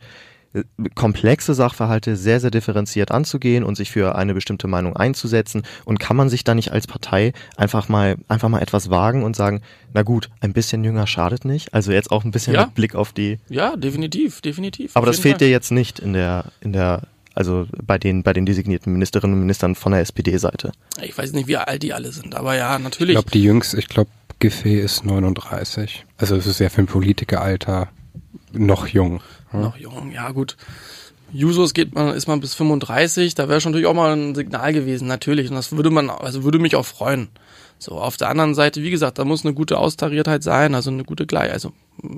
äh, 0.52 0.62
komplexe 0.94 1.54
Sachverhalte 1.54 2.16
sehr, 2.16 2.40
sehr 2.40 2.50
differenziert 2.50 3.10
anzugehen 3.12 3.64
und 3.64 3.76
sich 3.76 3.90
für 3.90 4.16
eine 4.16 4.34
bestimmte 4.34 4.66
Meinung 4.68 4.94
einzusetzen? 4.96 5.62
Und 5.84 5.98
kann 6.00 6.16
man 6.16 6.28
sich 6.28 6.44
da 6.44 6.54
nicht 6.54 6.72
als 6.72 6.86
Partei 6.86 7.32
einfach 7.56 7.88
mal, 7.88 8.16
einfach 8.28 8.48
mal 8.48 8.60
etwas 8.60 8.90
wagen 8.90 9.22
und 9.22 9.36
sagen, 9.36 9.62
na 9.94 10.02
gut, 10.02 10.28
ein 10.40 10.52
bisschen 10.52 10.84
jünger 10.84 11.06
schadet 11.06 11.44
nicht? 11.44 11.72
Also 11.72 11.92
jetzt 11.92 12.10
auch 12.10 12.24
ein 12.24 12.32
bisschen 12.32 12.54
Ja. 12.54 12.66
mit 12.66 12.74
Blick 12.74 12.94
auf 12.94 13.12
die. 13.12 13.38
Ja, 13.48 13.76
definitiv, 13.76 14.40
definitiv. 14.42 14.96
Aber 14.96 15.06
das 15.06 15.18
fehlt 15.18 15.34
Fall. 15.38 15.46
dir 15.46 15.50
jetzt 15.50 15.70
nicht 15.70 15.98
in 15.98 16.12
der, 16.12 16.46
in 16.60 16.72
der, 16.72 17.02
also 17.34 17.66
bei 17.82 17.98
den, 17.98 18.22
bei 18.22 18.32
den 18.32 18.46
designierten 18.46 18.92
Ministerinnen 18.92 19.34
und 19.34 19.40
Ministern 19.40 19.74
von 19.74 19.92
der 19.92 20.00
SPD-Seite. 20.00 20.72
Ich 21.02 21.16
weiß 21.16 21.32
nicht, 21.32 21.46
wie 21.46 21.56
alt 21.56 21.82
die 21.82 21.92
alle 21.92 22.12
sind, 22.12 22.34
aber 22.34 22.56
ja, 22.56 22.76
Ich 22.76 22.82
natürlich. 22.82 23.14
glaube, 23.14 23.30
die 23.30 23.42
jüngste, 23.42 23.78
ich 23.78 23.88
glaube, 23.88 24.10
Giffey 24.38 24.78
ist 24.78 25.04
39. 25.04 26.06
Also 26.16 26.36
es 26.36 26.46
ist 26.46 26.60
ja 26.60 26.68
für 26.68 26.82
ein 26.82 26.86
Politikeralter 26.86 27.88
noch 28.52 28.86
jung. 28.86 29.20
Ja. 29.52 29.60
Noch 29.60 29.76
jung, 29.76 30.10
ja 30.12 30.30
gut. 30.30 30.56
Jusos 31.32 31.74
geht 31.74 31.94
man, 31.94 32.14
ist 32.14 32.26
man 32.26 32.40
bis 32.40 32.54
35, 32.54 33.34
da 33.34 33.48
wäre 33.48 33.60
schon 33.60 33.70
natürlich 33.72 33.86
auch 33.86 33.94
mal 33.94 34.16
ein 34.16 34.34
Signal 34.34 34.72
gewesen, 34.72 35.06
natürlich. 35.06 35.48
Und 35.48 35.54
das 35.54 35.72
würde 35.72 35.90
man, 35.90 36.10
also 36.10 36.42
würde 36.42 36.58
mich 36.58 36.74
auch 36.74 36.86
freuen. 36.86 37.28
So, 37.78 37.92
auf 37.92 38.16
der 38.16 38.28
anderen 38.28 38.54
Seite, 38.54 38.82
wie 38.82 38.90
gesagt, 38.90 39.18
da 39.18 39.24
muss 39.24 39.44
eine 39.44 39.54
gute 39.54 39.78
Austariertheit 39.78 40.42
sein, 40.42 40.74
also 40.74 40.90
eine 40.90 41.04
gute 41.04 41.26
Gleich, 41.26 41.52
also 41.52 41.72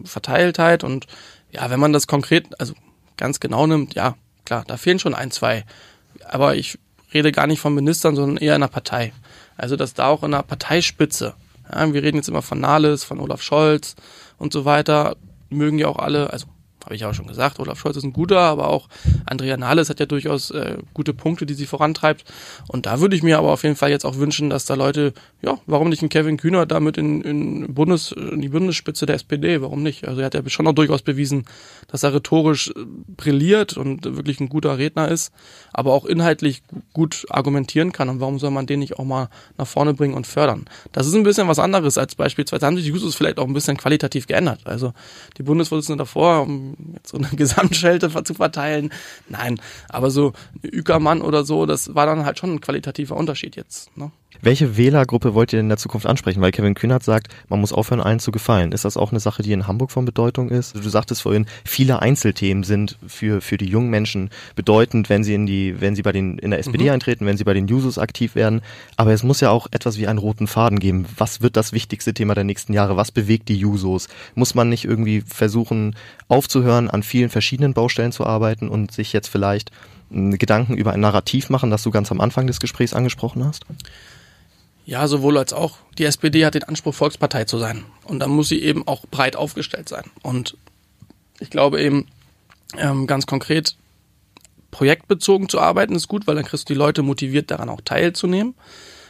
Verteiltheit 0.05 0.83
und 0.83 1.07
ja, 1.51 1.71
wenn 1.71 1.79
man 1.79 1.93
das 1.93 2.07
konkret, 2.07 2.47
also 2.59 2.75
ganz 3.17 3.39
genau 3.39 3.67
nimmt, 3.67 3.95
ja, 3.95 4.17
klar, 4.45 4.65
da 4.67 4.77
fehlen 4.77 4.99
schon 4.99 5.15
ein, 5.15 5.31
zwei. 5.31 5.65
Aber 6.25 6.55
ich 6.57 6.79
rede 7.13 7.33
gar 7.33 7.47
nicht 7.47 7.61
von 7.61 7.75
Ministern, 7.75 8.17
sondern 8.17 8.37
eher 8.37 8.55
in 8.55 8.61
der 8.61 8.69
Partei. 8.69 9.13
Also, 9.57 9.77
dass 9.77 9.95
da 9.95 10.07
auch 10.07 10.23
in 10.23 10.33
der 10.33 10.43
Parteispitze, 10.43 11.35
ja, 11.71 11.93
wir 11.93 12.03
reden 12.03 12.17
jetzt 12.17 12.29
immer 12.29 12.43
von 12.43 12.61
Nahles, 12.61 13.05
von 13.05 13.21
Olaf 13.21 13.43
Scholz 13.43 13.97
und 14.39 14.53
so 14.53 14.65
weiter, 14.65 15.17
mögen 15.51 15.79
ja 15.79 15.89
auch 15.89 15.99
alle, 15.99 16.33
also 16.33 16.47
habe 16.85 16.95
ich 16.95 17.05
auch 17.05 17.15
schon 17.15 17.27
gesagt, 17.27 17.61
Olaf 17.61 17.79
Scholz 17.79 17.97
ist 17.97 18.05
ein 18.05 18.13
guter, 18.13 18.39
aber 18.41 18.69
auch 18.69 18.89
Andrea 19.27 19.57
Nahles 19.57 19.89
hat 19.91 20.01
ja 20.01 20.07
durchaus 20.07 20.51
äh, 20.51 20.79
gute 20.95 21.13
Punkte, 21.15 21.47
die 21.47 21.55
sie 21.55 21.67
vorantreibt. 21.67 22.25
Und 22.69 22.87
da 22.87 23.01
würde 23.01 23.17
ich 23.17 23.23
mir 23.23 23.39
aber 23.39 23.53
auf 23.53 23.63
jeden 23.63 23.77
Fall 23.77 23.91
jetzt 23.91 24.05
auch 24.05 24.17
wünschen, 24.17 24.51
dass 24.51 24.65
da 24.65 24.75
Leute, 24.75 25.13
ja, 25.43 25.59
warum 25.67 25.89
nicht 25.89 26.03
ein 26.03 26.09
Kevin 26.09 26.37
Kühner 26.37 26.67
damit 26.67 26.97
in, 26.99 27.23
in, 27.23 27.75
Bundes, 27.75 28.13
in 28.13 28.41
die 28.41 28.49
Bundesspitze 28.49 29.07
der 29.07 29.17
SPD, 29.17 29.61
warum 29.63 29.83
nicht? 29.83 30.07
Also 30.09 30.21
er 30.21 30.27
hat 30.27 30.35
ja 30.35 30.43
schon 30.49 30.67
auch 30.67 30.73
durchaus 30.73 31.03
bewiesen, 31.03 31.45
dass 31.89 32.03
er 32.03 32.15
rhetorisch 32.15 32.69
äh, 32.69 32.73
brilliert 33.17 33.77
und 33.77 34.05
wirklich 34.05 34.41
ein 34.41 34.49
guter 34.49 34.79
Redner 34.79 35.09
ist, 35.09 35.33
aber 35.73 35.93
auch 35.93 36.05
inhaltlich 36.05 36.63
gu- 36.69 36.81
gut 36.93 37.27
argumentieren 37.31 37.93
kann. 37.93 38.09
Und 38.09 38.21
warum 38.21 38.39
soll 38.39 38.51
man 38.51 38.67
den 38.67 38.79
nicht 38.81 38.99
auch 38.99 39.05
mal 39.05 39.29
nach 39.59 39.67
vorne 39.67 39.93
bringen 39.95 40.15
und 40.15 40.27
fördern? 40.27 40.67
Das 40.93 41.07
ist 41.07 41.15
ein 41.15 41.23
bisschen 41.25 41.49
was 41.49 41.59
anderes 41.59 41.99
als 41.99 42.15
beispielsweise, 42.15 42.65
haben 42.67 42.77
sich 42.77 42.85
die 42.85 42.91
Jusos 42.93 43.15
vielleicht 43.15 43.39
auch 43.39 43.47
ein 43.47 43.55
bisschen 43.55 43.77
qualitativ 43.77 44.27
geändert. 44.27 44.61
Also 44.65 44.93
die 45.39 45.43
Bundesvorsitzende 45.43 45.99
davor, 46.03 46.47
jetzt 46.95 47.11
so 47.11 47.19
eine 47.19 47.29
Gesamtschelte 47.37 48.11
zu 48.25 48.35
verteilen, 48.35 48.93
nein, 49.29 49.61
aber 49.89 50.11
so 50.11 50.33
Ükermann 50.63 51.23
oder 51.23 51.45
so, 51.45 51.67
das 51.67 51.95
war 51.95 52.07
dann 52.07 52.25
halt 52.25 52.39
schon 52.39 52.55
ein 52.55 52.61
qualitativer 52.61 53.17
Unterschied 53.17 53.57
jetzt. 53.57 53.97
Ne? 53.97 54.11
Welche 54.45 54.77
Wählergruppe 54.77 55.35
wollt 55.35 55.53
ihr 55.53 55.61
in 55.61 55.69
der 55.69 55.79
Zukunft 55.79 56.05
ansprechen? 56.05 56.41
Weil 56.41 56.51
Kevin 56.51 56.75
Kühnert 56.75 57.05
sagt, 57.05 57.29
man 57.49 57.61
muss 57.61 57.73
aufhören, 57.73 58.01
allen 58.01 58.19
zu 58.19 58.33
gefallen. 58.33 58.73
Ist 58.73 58.85
das 58.85 58.97
auch 58.97 59.13
eine 59.13 59.21
Sache, 59.21 59.45
die 59.45 59.53
in 59.53 59.69
Hamburg 59.69 59.93
von 59.93 60.05
Bedeutung 60.05 60.49
ist? 60.49 60.75
Du 60.75 60.89
sagtest 60.89 61.23
vorhin, 61.23 61.47
viele 61.65 62.03
Einzelthemen 62.03 62.65
sind 62.65 62.99
für, 63.07 63.41
für 63.41 63.57
die 63.57 63.67
jungen 63.67 63.89
Menschen 63.89 64.31
bedeutend, 64.57 65.09
wenn 65.09 65.23
sie 65.23 65.35
in 65.35 65.47
die, 65.47 65.81
wenn 65.81 65.95
sie 65.95 66.03
bei 66.03 66.11
den, 66.11 66.39
in 66.39 66.51
der 66.51 66.59
SPD 66.59 66.91
eintreten, 66.91 67.25
wenn 67.25 67.37
sie 67.37 67.45
bei 67.45 67.55
den 67.55 67.69
Jusos 67.69 67.99
aktiv 67.99 68.35
werden. 68.35 68.63
Aber 68.97 69.13
es 69.13 69.23
muss 69.23 69.41
ja 69.41 69.51
auch 69.51 69.69
etwas 69.71 69.97
wie 69.97 70.09
einen 70.09 70.19
roten 70.19 70.49
Faden 70.49 70.81
geben. 70.81 71.07
Was 71.17 71.41
wird 71.41 71.57
das 71.57 71.73
wichtigste 71.73 72.13
Thema 72.13 72.35
der 72.35 72.43
nächsten 72.43 72.73
Jahre? 72.73 72.97
Was 72.97 73.13
bewegt 73.13 73.49
die 73.49 73.57
Jusos? 73.57 74.09
Muss 74.35 74.57
man 74.57 74.69
nicht 74.69 74.85
irgendwie 74.85 75.21
versuchen, 75.21 75.95
aufzuhören, 76.27 76.91
an 76.91 77.05
vielen 77.05 77.31
verschiedenen 77.31 77.75
Baustellen 77.75 78.11
zu 78.11 78.27
arbeiten 78.27 78.69
und 78.69 78.91
sich 78.91 79.13
jetzt 79.13 79.29
vielleicht 79.29 79.71
mh, 80.11 80.37
Gedanken 80.39 80.77
über 80.77 80.93
ein 80.93 81.01
Narrativ 81.01 81.49
machen, 81.49 81.71
das 81.71 81.85
du 81.85 81.93
ganz 81.93 82.11
am 82.11 82.21
Anfang 82.21 82.49
des 82.49 82.59
Gesprächs 82.59 82.93
angesprochen 82.93 83.45
hast? 83.45 83.65
Ja, 84.85 85.07
sowohl 85.07 85.39
als 85.39 85.53
auch. 85.53 85.79
Die 85.99 86.05
SPD 86.05 86.45
hat 86.45 86.55
den 86.55 86.65
Anspruch, 86.65 86.95
Volkspartei 86.95 87.45
zu 87.45 87.59
sein. 87.59 87.85
Und 88.05 88.19
dann 88.19 88.31
muss 88.31 88.49
sie 88.49 88.63
eben 88.63 88.87
auch 88.87 89.07
breit 89.11 89.37
aufgestellt 89.37 89.89
sein. 89.89 90.05
Und 90.23 90.57
ich 91.39 91.51
glaube 91.51 91.81
eben, 91.81 92.09
ähm, 92.79 93.07
ganz 93.07 93.27
konkret, 93.27 93.77
projektbezogen 94.71 95.49
zu 95.49 95.61
arbeiten 95.61 95.95
ist 95.95 96.09
gut, 96.09 96.27
weil 96.27 96.35
dann 96.35 96.45
kriegst 96.45 96.69
du 96.69 96.75
die 96.75 96.79
Leute 96.79 97.03
motiviert, 97.03 97.51
daran 97.51 97.69
auch 97.69 97.83
teilzunehmen. 97.83 98.55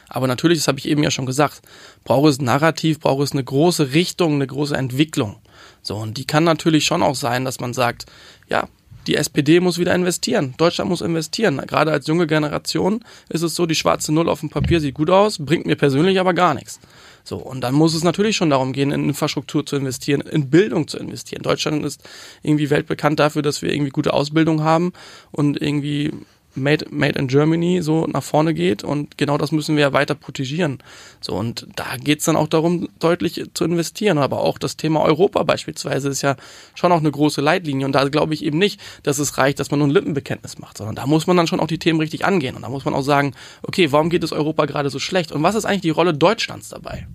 Aber 0.08 0.26
natürlich, 0.26 0.58
das 0.58 0.68
habe 0.68 0.78
ich 0.78 0.88
eben 0.88 1.02
ja 1.02 1.10
schon 1.10 1.24
gesagt, 1.24 1.62
braucht 2.04 2.28
es 2.28 2.38
ein 2.38 2.44
Narrativ, 2.44 3.00
braucht 3.00 3.22
es 3.22 3.32
eine 3.32 3.44
große 3.44 3.94
Richtung, 3.94 4.34
eine 4.34 4.46
große 4.46 4.76
Entwicklung. 4.76 5.36
So, 5.80 5.96
und 5.96 6.18
die 6.18 6.26
kann 6.26 6.44
natürlich 6.44 6.84
schon 6.84 7.02
auch 7.02 7.14
sein, 7.14 7.46
dass 7.46 7.60
man 7.60 7.72
sagt, 7.72 8.04
ja, 8.48 8.68
die 9.06 9.16
SPD 9.16 9.60
muss 9.60 9.78
wieder 9.78 9.94
investieren. 9.94 10.54
Deutschland 10.56 10.90
muss 10.90 11.00
investieren. 11.00 11.58
Gerade 11.66 11.92
als 11.92 12.06
junge 12.06 12.26
Generation 12.26 13.04
ist 13.28 13.42
es 13.42 13.54
so, 13.54 13.66
die 13.66 13.74
schwarze 13.74 14.12
Null 14.12 14.28
auf 14.28 14.40
dem 14.40 14.50
Papier 14.50 14.80
sieht 14.80 14.94
gut 14.94 15.10
aus, 15.10 15.38
bringt 15.38 15.66
mir 15.66 15.76
persönlich 15.76 16.20
aber 16.20 16.34
gar 16.34 16.54
nichts. 16.54 16.80
So, 17.24 17.36
und 17.36 17.60
dann 17.60 17.74
muss 17.74 17.94
es 17.94 18.02
natürlich 18.02 18.36
schon 18.36 18.50
darum 18.50 18.72
gehen, 18.72 18.90
in 18.90 19.08
Infrastruktur 19.08 19.64
zu 19.64 19.76
investieren, 19.76 20.22
in 20.22 20.50
Bildung 20.50 20.88
zu 20.88 20.98
investieren. 20.98 21.42
Deutschland 21.42 21.84
ist 21.84 22.02
irgendwie 22.42 22.70
weltbekannt 22.70 23.20
dafür, 23.20 23.42
dass 23.42 23.62
wir 23.62 23.72
irgendwie 23.72 23.90
gute 23.90 24.12
Ausbildung 24.12 24.64
haben 24.64 24.92
und 25.30 25.60
irgendwie 25.60 26.10
Made, 26.54 26.86
made 26.90 27.18
in 27.18 27.28
Germany 27.28 27.80
so 27.82 28.06
nach 28.06 28.22
vorne 28.22 28.52
geht 28.52 28.84
und 28.84 29.16
genau 29.16 29.38
das 29.38 29.52
müssen 29.52 29.76
wir 29.76 29.82
ja 29.82 29.92
weiter 29.92 30.14
protegieren. 30.14 30.78
So 31.20 31.34
und 31.34 31.66
da 31.76 31.96
geht's 31.96 32.26
dann 32.26 32.36
auch 32.36 32.48
darum, 32.48 32.88
deutlich 32.98 33.42
zu 33.54 33.64
investieren. 33.64 34.18
Aber 34.18 34.40
auch 34.40 34.58
das 34.58 34.76
Thema 34.76 35.00
Europa 35.00 35.42
beispielsweise 35.44 36.10
ist 36.10 36.22
ja 36.22 36.36
schon 36.74 36.92
auch 36.92 36.98
eine 36.98 37.10
große 37.10 37.40
Leitlinie 37.40 37.86
und 37.86 37.92
da 37.92 38.06
glaube 38.08 38.34
ich 38.34 38.44
eben 38.44 38.58
nicht, 38.58 38.80
dass 39.02 39.18
es 39.18 39.38
reicht, 39.38 39.60
dass 39.60 39.70
man 39.70 39.78
nur 39.78 39.88
ein 39.88 39.92
Lippenbekenntnis 39.92 40.58
macht, 40.58 40.76
sondern 40.76 40.94
da 40.94 41.06
muss 41.06 41.26
man 41.26 41.36
dann 41.36 41.46
schon 41.46 41.60
auch 41.60 41.66
die 41.66 41.78
Themen 41.78 42.00
richtig 42.00 42.24
angehen 42.24 42.54
und 42.56 42.62
da 42.62 42.68
muss 42.68 42.84
man 42.84 42.94
auch 42.94 43.02
sagen, 43.02 43.32
okay, 43.62 43.90
warum 43.92 44.10
geht 44.10 44.24
es 44.24 44.32
Europa 44.32 44.66
gerade 44.66 44.90
so 44.90 44.98
schlecht 44.98 45.32
und 45.32 45.42
was 45.42 45.54
ist 45.54 45.64
eigentlich 45.64 45.82
die 45.82 45.90
Rolle 45.90 46.12
Deutschlands 46.12 46.68
dabei? 46.68 47.06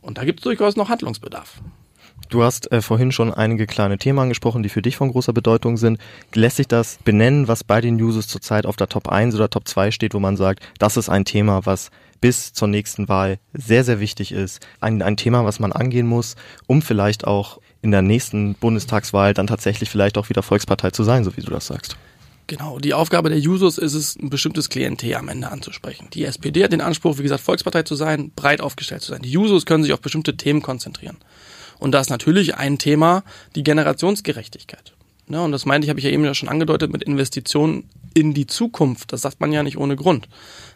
Und 0.00 0.18
da 0.18 0.24
gibt 0.24 0.40
es 0.40 0.44
durchaus 0.44 0.76
noch 0.76 0.88
Handlungsbedarf. 0.88 1.60
Du 2.34 2.42
hast 2.42 2.72
äh, 2.72 2.82
vorhin 2.82 3.12
schon 3.12 3.32
einige 3.32 3.64
kleine 3.64 3.96
Themen 3.96 4.18
angesprochen, 4.18 4.64
die 4.64 4.68
für 4.68 4.82
dich 4.82 4.96
von 4.96 5.12
großer 5.12 5.32
Bedeutung 5.32 5.76
sind. 5.76 6.00
Lässt 6.34 6.56
sich 6.56 6.66
das 6.66 6.98
benennen, 7.04 7.46
was 7.46 7.62
bei 7.62 7.80
den 7.80 7.94
Users 7.94 8.26
zurzeit 8.26 8.66
auf 8.66 8.74
der 8.74 8.88
Top 8.88 9.06
1 9.06 9.36
oder 9.36 9.48
Top 9.48 9.68
2 9.68 9.92
steht, 9.92 10.14
wo 10.14 10.18
man 10.18 10.36
sagt, 10.36 10.66
das 10.80 10.96
ist 10.96 11.08
ein 11.08 11.24
Thema, 11.24 11.64
was 11.64 11.92
bis 12.20 12.52
zur 12.52 12.66
nächsten 12.66 13.08
Wahl 13.08 13.38
sehr, 13.52 13.84
sehr 13.84 14.00
wichtig 14.00 14.32
ist. 14.32 14.66
Ein, 14.80 15.00
ein 15.00 15.16
Thema, 15.16 15.44
was 15.44 15.60
man 15.60 15.70
angehen 15.70 16.08
muss, 16.08 16.34
um 16.66 16.82
vielleicht 16.82 17.24
auch 17.24 17.60
in 17.82 17.92
der 17.92 18.02
nächsten 18.02 18.54
Bundestagswahl 18.54 19.32
dann 19.32 19.46
tatsächlich 19.46 19.88
vielleicht 19.88 20.18
auch 20.18 20.28
wieder 20.28 20.42
Volkspartei 20.42 20.90
zu 20.90 21.04
sein, 21.04 21.22
so 21.22 21.36
wie 21.36 21.42
du 21.42 21.52
das 21.52 21.68
sagst. 21.68 21.96
Genau, 22.48 22.80
die 22.80 22.94
Aufgabe 22.94 23.28
der 23.28 23.38
Jusos 23.38 23.78
ist 23.78 23.94
es, 23.94 24.16
ein 24.16 24.28
bestimmtes 24.28 24.70
Klientel 24.70 25.14
am 25.14 25.28
Ende 25.28 25.52
anzusprechen. 25.52 26.08
Die 26.12 26.24
SPD 26.24 26.64
hat 26.64 26.72
den 26.72 26.80
Anspruch, 26.80 27.18
wie 27.18 27.22
gesagt, 27.22 27.44
Volkspartei 27.44 27.84
zu 27.84 27.94
sein, 27.94 28.32
breit 28.34 28.60
aufgestellt 28.60 29.02
zu 29.02 29.12
sein. 29.12 29.22
Die 29.22 29.30
Jusos 29.30 29.66
können 29.66 29.84
sich 29.84 29.92
auf 29.92 30.00
bestimmte 30.00 30.36
Themen 30.36 30.62
konzentrieren. 30.62 31.18
Und 31.78 31.92
da 31.92 32.00
ist 32.00 32.10
natürlich 32.10 32.56
ein 32.56 32.78
Thema 32.78 33.24
die 33.54 33.62
Generationsgerechtigkeit. 33.62 34.94
Ne, 35.26 35.42
und 35.42 35.52
das 35.52 35.64
meinte 35.64 35.86
ich, 35.86 35.88
habe 35.88 35.98
ich 35.98 36.04
ja 36.04 36.10
eben 36.10 36.24
ja 36.24 36.34
schon 36.34 36.50
angedeutet 36.50 36.92
mit 36.92 37.02
Investitionen 37.02 37.88
in 38.12 38.34
die 38.34 38.46
Zukunft. 38.46 39.12
Das 39.12 39.22
sagt 39.22 39.40
man 39.40 39.52
ja 39.52 39.62
nicht 39.62 39.78
ohne 39.78 39.96
Grund. 39.96 40.28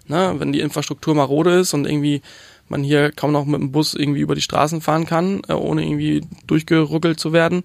Ne, 0.06 0.34
wenn 0.38 0.52
die 0.52 0.61
Infrastruktur 0.61 1.14
marode 1.14 1.58
ist 1.58 1.74
und 1.74 1.87
irgendwie 1.87 2.22
man 2.68 2.82
hier 2.82 3.12
kaum 3.12 3.32
noch 3.32 3.44
mit 3.44 3.61
dem 3.61 3.72
Bus 3.72 3.94
irgendwie 3.94 4.20
über 4.20 4.34
die 4.34 4.40
Straßen 4.40 4.80
fahren 4.80 5.06
kann, 5.06 5.42
äh, 5.48 5.52
ohne 5.52 5.84
irgendwie 5.84 6.22
durchgeruckelt 6.46 7.20
zu 7.20 7.32
werden, 7.32 7.62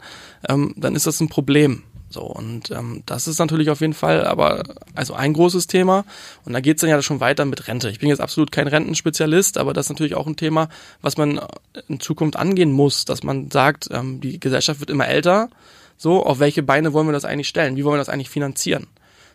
ähm, 0.47 0.73
dann 0.77 0.95
ist 0.95 1.07
das 1.07 1.19
ein 1.19 1.29
Problem. 1.29 1.83
So, 2.13 2.21
und 2.21 2.69
ähm, 2.69 3.01
das 3.07 3.27
ist 3.27 3.39
natürlich 3.39 3.71
auf 3.71 3.81
jeden 3.81 3.95
Fall 3.95 4.25
aber 4.25 4.61
also 4.93 5.15
ein 5.15 5.33
großes 5.33 5.65
Thema. 5.65 6.05
Und 6.45 6.53
da 6.53 6.59
geht's 6.59 6.81
dann 6.81 6.89
ja 6.91 7.01
schon 7.01 7.19
weiter 7.19 7.43
mit 7.45 7.67
Rente. 7.67 7.89
Ich 7.89 7.99
bin 7.99 8.09
jetzt 8.09 8.21
absolut 8.21 8.51
kein 8.51 8.67
Rentenspezialist, 8.67 9.57
aber 9.57 9.73
das 9.73 9.87
ist 9.87 9.89
natürlich 9.89 10.13
auch 10.13 10.27
ein 10.27 10.35
Thema, 10.35 10.69
was 11.01 11.17
man 11.17 11.41
in 11.87 11.99
Zukunft 11.99 12.35
angehen 12.37 12.71
muss, 12.71 13.05
dass 13.05 13.23
man 13.23 13.49
sagt, 13.49 13.89
ähm, 13.91 14.21
die 14.21 14.39
Gesellschaft 14.39 14.79
wird 14.79 14.91
immer 14.91 15.07
älter. 15.07 15.49
So, 15.97 16.23
auf 16.23 16.39
welche 16.39 16.61
Beine 16.61 16.93
wollen 16.93 17.07
wir 17.07 17.13
das 17.13 17.25
eigentlich 17.25 17.47
stellen? 17.47 17.75
Wie 17.77 17.83
wollen 17.83 17.95
wir 17.95 17.99
das 17.99 18.09
eigentlich 18.09 18.29
finanzieren? 18.29 18.85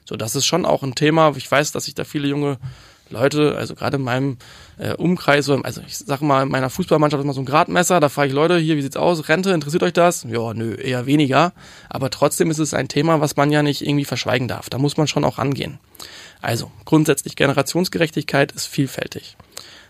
So, 0.04 0.16
das 0.16 0.36
ist 0.36 0.46
schon 0.46 0.64
auch 0.64 0.84
ein 0.84 0.94
Thema. 0.94 1.34
Ich 1.36 1.50
weiß, 1.50 1.72
dass 1.72 1.86
sich 1.86 1.96
da 1.96 2.04
viele 2.04 2.28
junge 2.28 2.58
Leute, 3.10 3.56
also 3.56 3.74
gerade 3.74 3.96
in 3.96 4.02
meinem 4.02 4.36
äh, 4.78 4.92
Umkreis, 4.94 5.48
also 5.48 5.80
ich 5.86 5.98
sag 5.98 6.20
mal, 6.20 6.42
in 6.42 6.48
meiner 6.48 6.70
Fußballmannschaft 6.70 7.20
ist 7.20 7.26
mal 7.26 7.32
so 7.32 7.40
ein 7.40 7.46
Gradmesser, 7.46 8.00
da 8.00 8.08
frage 8.08 8.28
ich 8.28 8.34
Leute, 8.34 8.58
hier, 8.58 8.76
wie 8.76 8.82
sieht's 8.82 8.96
aus? 8.96 9.28
Rente, 9.28 9.50
interessiert 9.50 9.82
euch 9.82 9.92
das? 9.92 10.24
Ja, 10.24 10.54
nö, 10.54 10.74
eher 10.74 11.06
weniger. 11.06 11.52
Aber 11.88 12.10
trotzdem 12.10 12.50
ist 12.50 12.58
es 12.58 12.74
ein 12.74 12.88
Thema, 12.88 13.20
was 13.20 13.36
man 13.36 13.50
ja 13.50 13.62
nicht 13.62 13.86
irgendwie 13.86 14.04
verschweigen 14.04 14.48
darf. 14.48 14.70
Da 14.70 14.78
muss 14.78 14.96
man 14.96 15.06
schon 15.06 15.24
auch 15.24 15.38
rangehen. 15.38 15.78
Also, 16.40 16.70
grundsätzlich 16.84 17.34
Generationsgerechtigkeit 17.36 18.52
ist 18.52 18.66
vielfältig. 18.66 19.36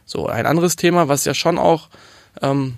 So, 0.04 0.26
ein 0.26 0.46
anderes 0.46 0.76
Thema, 0.76 1.08
was 1.08 1.24
ja 1.24 1.34
schon 1.34 1.58
auch, 1.58 1.88
ähm, 2.40 2.74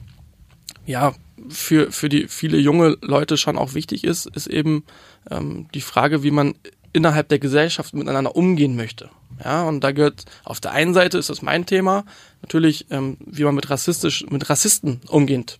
ja, 0.86 1.14
für, 1.48 1.92
für 1.92 2.08
die 2.08 2.28
viele 2.28 2.58
junge 2.58 2.96
Leute 3.00 3.36
schon 3.36 3.56
auch 3.56 3.74
wichtig 3.74 4.04
ist, 4.04 4.26
ist 4.26 4.46
eben 4.46 4.84
ähm, 5.30 5.68
die 5.74 5.80
Frage, 5.80 6.22
wie 6.22 6.30
man 6.30 6.54
innerhalb 6.92 7.28
der 7.28 7.38
Gesellschaft 7.38 7.94
miteinander 7.94 8.36
umgehen 8.36 8.76
möchte. 8.76 9.10
Ja, 9.42 9.64
und 9.64 9.80
da 9.82 9.92
gehört 9.92 10.24
auf 10.44 10.60
der 10.60 10.72
einen 10.72 10.94
Seite 10.94 11.18
ist 11.18 11.30
das 11.30 11.42
mein 11.42 11.66
Thema, 11.66 12.04
natürlich, 12.42 12.86
ähm, 12.90 13.16
wie 13.20 13.44
man 13.44 13.54
mit 13.54 13.70
rassistisch, 13.70 14.26
mit 14.28 14.50
Rassisten 14.50 15.00
umgeht. 15.08 15.58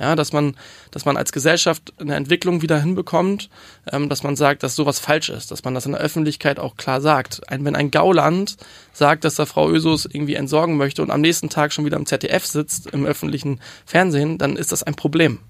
Ja, 0.00 0.16
dass 0.16 0.32
man, 0.32 0.56
dass 0.90 1.04
man 1.04 1.18
als 1.18 1.32
Gesellschaft 1.32 1.92
eine 1.98 2.16
Entwicklung 2.16 2.62
wieder 2.62 2.80
hinbekommt, 2.80 3.50
ähm, 3.92 4.08
dass 4.08 4.22
man 4.22 4.36
sagt, 4.36 4.62
dass 4.62 4.74
sowas 4.74 4.98
falsch 4.98 5.28
ist, 5.28 5.50
dass 5.50 5.64
man 5.64 5.74
das 5.74 5.84
in 5.84 5.92
der 5.92 6.00
Öffentlichkeit 6.00 6.58
auch 6.58 6.76
klar 6.76 7.02
sagt. 7.02 7.48
Ein, 7.50 7.64
wenn 7.66 7.76
ein 7.76 7.90
Gauland 7.90 8.56
sagt, 8.94 9.24
dass 9.24 9.38
er 9.38 9.46
Frau 9.46 9.68
Ösus 9.68 10.06
irgendwie 10.06 10.34
entsorgen 10.34 10.78
möchte 10.78 11.02
und 11.02 11.10
am 11.10 11.20
nächsten 11.20 11.50
Tag 11.50 11.74
schon 11.74 11.84
wieder 11.84 11.98
im 11.98 12.06
ZDF 12.06 12.46
sitzt, 12.46 12.86
im 12.88 13.04
öffentlichen 13.04 13.60
Fernsehen, 13.84 14.38
dann 14.38 14.56
ist 14.56 14.72
das 14.72 14.82
ein 14.82 14.94
Problem. 14.94 15.40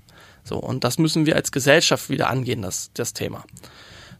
So, 0.44 0.56
und 0.56 0.82
das 0.82 0.98
müssen 0.98 1.24
wir 1.24 1.36
als 1.36 1.52
Gesellschaft 1.52 2.10
wieder 2.10 2.28
angehen, 2.28 2.62
das, 2.62 2.90
das 2.94 3.12
Thema. 3.12 3.44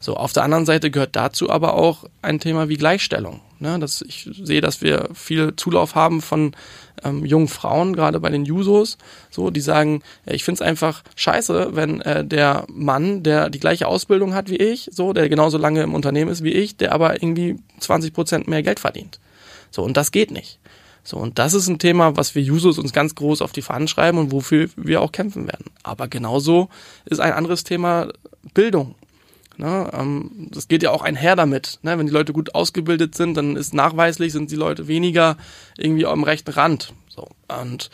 So, 0.03 0.17
auf 0.17 0.33
der 0.33 0.43
anderen 0.43 0.67
Seite 0.67 0.91
gehört 0.91 1.15
dazu 1.15 1.49
aber 1.49 1.75
auch 1.75 2.05
ein 2.23 2.41
Thema 2.41 2.69
wie 2.69 2.77
Gleichstellung. 2.77 3.41
Ne, 3.61 3.79
dass 3.79 4.03
ich 4.03 4.29
sehe, 4.43 4.61
dass 4.61 4.83
wir 4.83 5.09
viel 5.15 5.55
Zulauf 5.55 5.95
haben 5.95 6.21
von 6.21 6.57
ähm, 7.05 7.25
jungen 7.25 7.47
Frauen, 7.47 7.95
gerade 7.95 8.19
bei 8.19 8.29
den 8.29 8.45
Jusos, 8.45 8.99
so, 9.31 9.51
die 9.51 9.61
sagen, 9.61 10.03
ich 10.27 10.43
finde 10.43 10.57
es 10.57 10.69
einfach 10.69 11.05
scheiße, 11.15 11.77
wenn 11.77 12.01
äh, 12.01 12.25
der 12.25 12.65
Mann, 12.69 13.23
der 13.23 13.51
die 13.51 13.61
gleiche 13.61 13.87
Ausbildung 13.87 14.35
hat 14.35 14.51
wie 14.51 14.57
ich, 14.57 14.91
so, 14.91 15.13
der 15.13 15.29
genauso 15.29 15.59
lange 15.59 15.81
im 15.85 15.95
Unternehmen 15.95 16.33
ist 16.33 16.43
wie 16.43 16.51
ich, 16.51 16.77
der 16.77 16.91
aber 16.91 17.23
irgendwie 17.23 17.57
20 17.79 18.13
Prozent 18.13 18.49
mehr 18.49 18.65
Geld 18.65 18.81
verdient. 18.81 19.21
So, 19.71 19.85
und 19.85 19.97
das 19.97 20.11
geht 20.11 20.33
nicht. 20.33 20.59
So, 21.05 21.19
und 21.19 21.39
das 21.39 21.55
ist 21.55 21.69
ein 21.69 21.79
Thema, 21.79 22.17
was 22.17 22.35
wir 22.35 22.43
Jusos 22.43 22.79
uns 22.79 22.93
ganz 22.93 23.15
groß 23.15 23.43
auf 23.43 23.53
die 23.53 23.63
Fahnen 23.63 23.87
schreiben 23.87 24.19
und 24.19 24.33
wofür 24.33 24.69
wir 24.75 25.03
auch 25.03 25.13
kämpfen 25.13 25.47
werden. 25.47 25.67
Aber 25.85 26.09
genauso 26.09 26.69
ist 27.05 27.21
ein 27.21 27.33
anderes 27.33 27.63
Thema 27.63 28.09
Bildung. 28.55 28.97
Ne, 29.59 29.91
ähm, 29.93 30.49
das 30.51 30.67
geht 30.67 30.83
ja 30.83 30.91
auch 30.91 31.03
einher 31.03 31.37
damit. 31.37 31.79
Ne? 31.83 31.99
Wenn 31.99 32.07
die 32.07 32.13
Leute 32.13 32.33
gut 32.33 32.55
ausgebildet 32.55 33.15
sind, 33.15 33.37
dann 33.37 33.57
ist 33.57 33.75
nachweislich, 33.75 34.33
sind 34.33 34.51
die 34.51 34.57
Leute 34.57 34.89
weniger 34.89 35.37
irgendwie 35.77 36.07
am 36.07 36.25
rechten 36.25 36.53
Rand. 36.53 36.95
So. 37.09 37.29
Und 37.61 37.91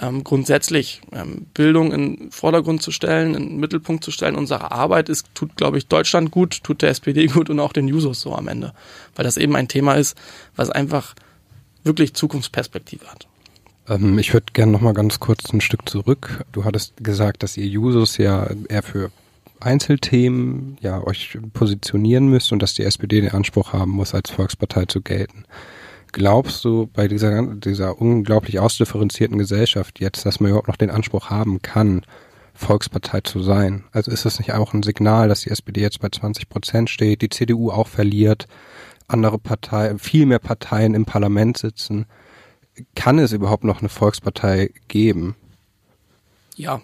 ähm, 0.00 0.22
grundsätzlich 0.22 1.00
ähm, 1.12 1.46
Bildung 1.54 1.92
in 1.92 2.30
Vordergrund 2.30 2.82
zu 2.82 2.90
stellen, 2.90 3.34
in 3.34 3.48
den 3.48 3.56
Mittelpunkt 3.58 4.04
zu 4.04 4.10
stellen 4.10 4.36
unserer 4.36 4.70
Arbeit, 4.70 5.08
ist, 5.08 5.26
tut, 5.34 5.56
glaube 5.56 5.78
ich, 5.78 5.86
Deutschland 5.86 6.30
gut, 6.30 6.62
tut 6.62 6.82
der 6.82 6.90
SPD 6.90 7.26
gut 7.28 7.48
und 7.48 7.58
auch 7.58 7.72
den 7.72 7.88
Jusos 7.88 8.20
so 8.20 8.34
am 8.34 8.48
Ende. 8.48 8.74
Weil 9.16 9.24
das 9.24 9.38
eben 9.38 9.56
ein 9.56 9.68
Thema 9.68 9.94
ist, 9.94 10.16
was 10.56 10.68
einfach 10.68 11.14
wirklich 11.84 12.12
Zukunftsperspektive 12.12 13.06
hat. 13.06 13.26
Ähm, 13.88 14.18
ich 14.18 14.34
würde 14.34 14.52
gerne 14.52 14.72
noch 14.72 14.82
mal 14.82 14.92
ganz 14.92 15.20
kurz 15.20 15.50
ein 15.54 15.62
Stück 15.62 15.88
zurück. 15.88 16.44
Du 16.52 16.64
hattest 16.64 17.02
gesagt, 17.02 17.42
dass 17.42 17.56
ihr 17.56 17.66
Jusos 17.66 18.18
ja 18.18 18.50
eher 18.68 18.82
für 18.82 19.10
Einzelthemen 19.60 20.78
ja 20.80 21.02
euch 21.02 21.38
positionieren 21.52 22.28
müsst 22.28 22.52
und 22.52 22.62
dass 22.62 22.74
die 22.74 22.84
SPD 22.84 23.20
den 23.20 23.32
Anspruch 23.32 23.72
haben 23.72 23.92
muss, 23.92 24.14
als 24.14 24.30
Volkspartei 24.30 24.86
zu 24.86 25.00
gelten. 25.00 25.44
Glaubst 26.12 26.64
du 26.64 26.86
bei 26.86 27.06
dieser, 27.06 27.54
dieser 27.56 28.00
unglaublich 28.00 28.58
ausdifferenzierten 28.58 29.38
Gesellschaft 29.38 30.00
jetzt, 30.00 30.24
dass 30.24 30.40
man 30.40 30.50
überhaupt 30.50 30.68
noch 30.68 30.76
den 30.76 30.90
Anspruch 30.90 31.28
haben 31.28 31.60
kann, 31.60 32.02
Volkspartei 32.54 33.20
zu 33.20 33.42
sein? 33.42 33.84
Also 33.92 34.10
ist 34.10 34.24
das 34.24 34.38
nicht 34.38 34.52
auch 34.54 34.72
ein 34.72 34.82
Signal, 34.82 35.28
dass 35.28 35.42
die 35.42 35.50
SPD 35.50 35.80
jetzt 35.80 36.00
bei 36.00 36.08
20 36.08 36.48
Prozent 36.48 36.90
steht, 36.90 37.22
die 37.22 37.28
CDU 37.28 37.70
auch 37.70 37.88
verliert, 37.88 38.46
andere 39.06 39.38
Parteien, 39.38 39.98
viel 39.98 40.26
mehr 40.26 40.38
Parteien 40.38 40.94
im 40.94 41.04
Parlament 41.04 41.58
sitzen? 41.58 42.06
Kann 42.94 43.18
es 43.18 43.32
überhaupt 43.32 43.64
noch 43.64 43.80
eine 43.80 43.88
Volkspartei 43.88 44.70
geben? 44.88 45.36
Ja, 46.56 46.80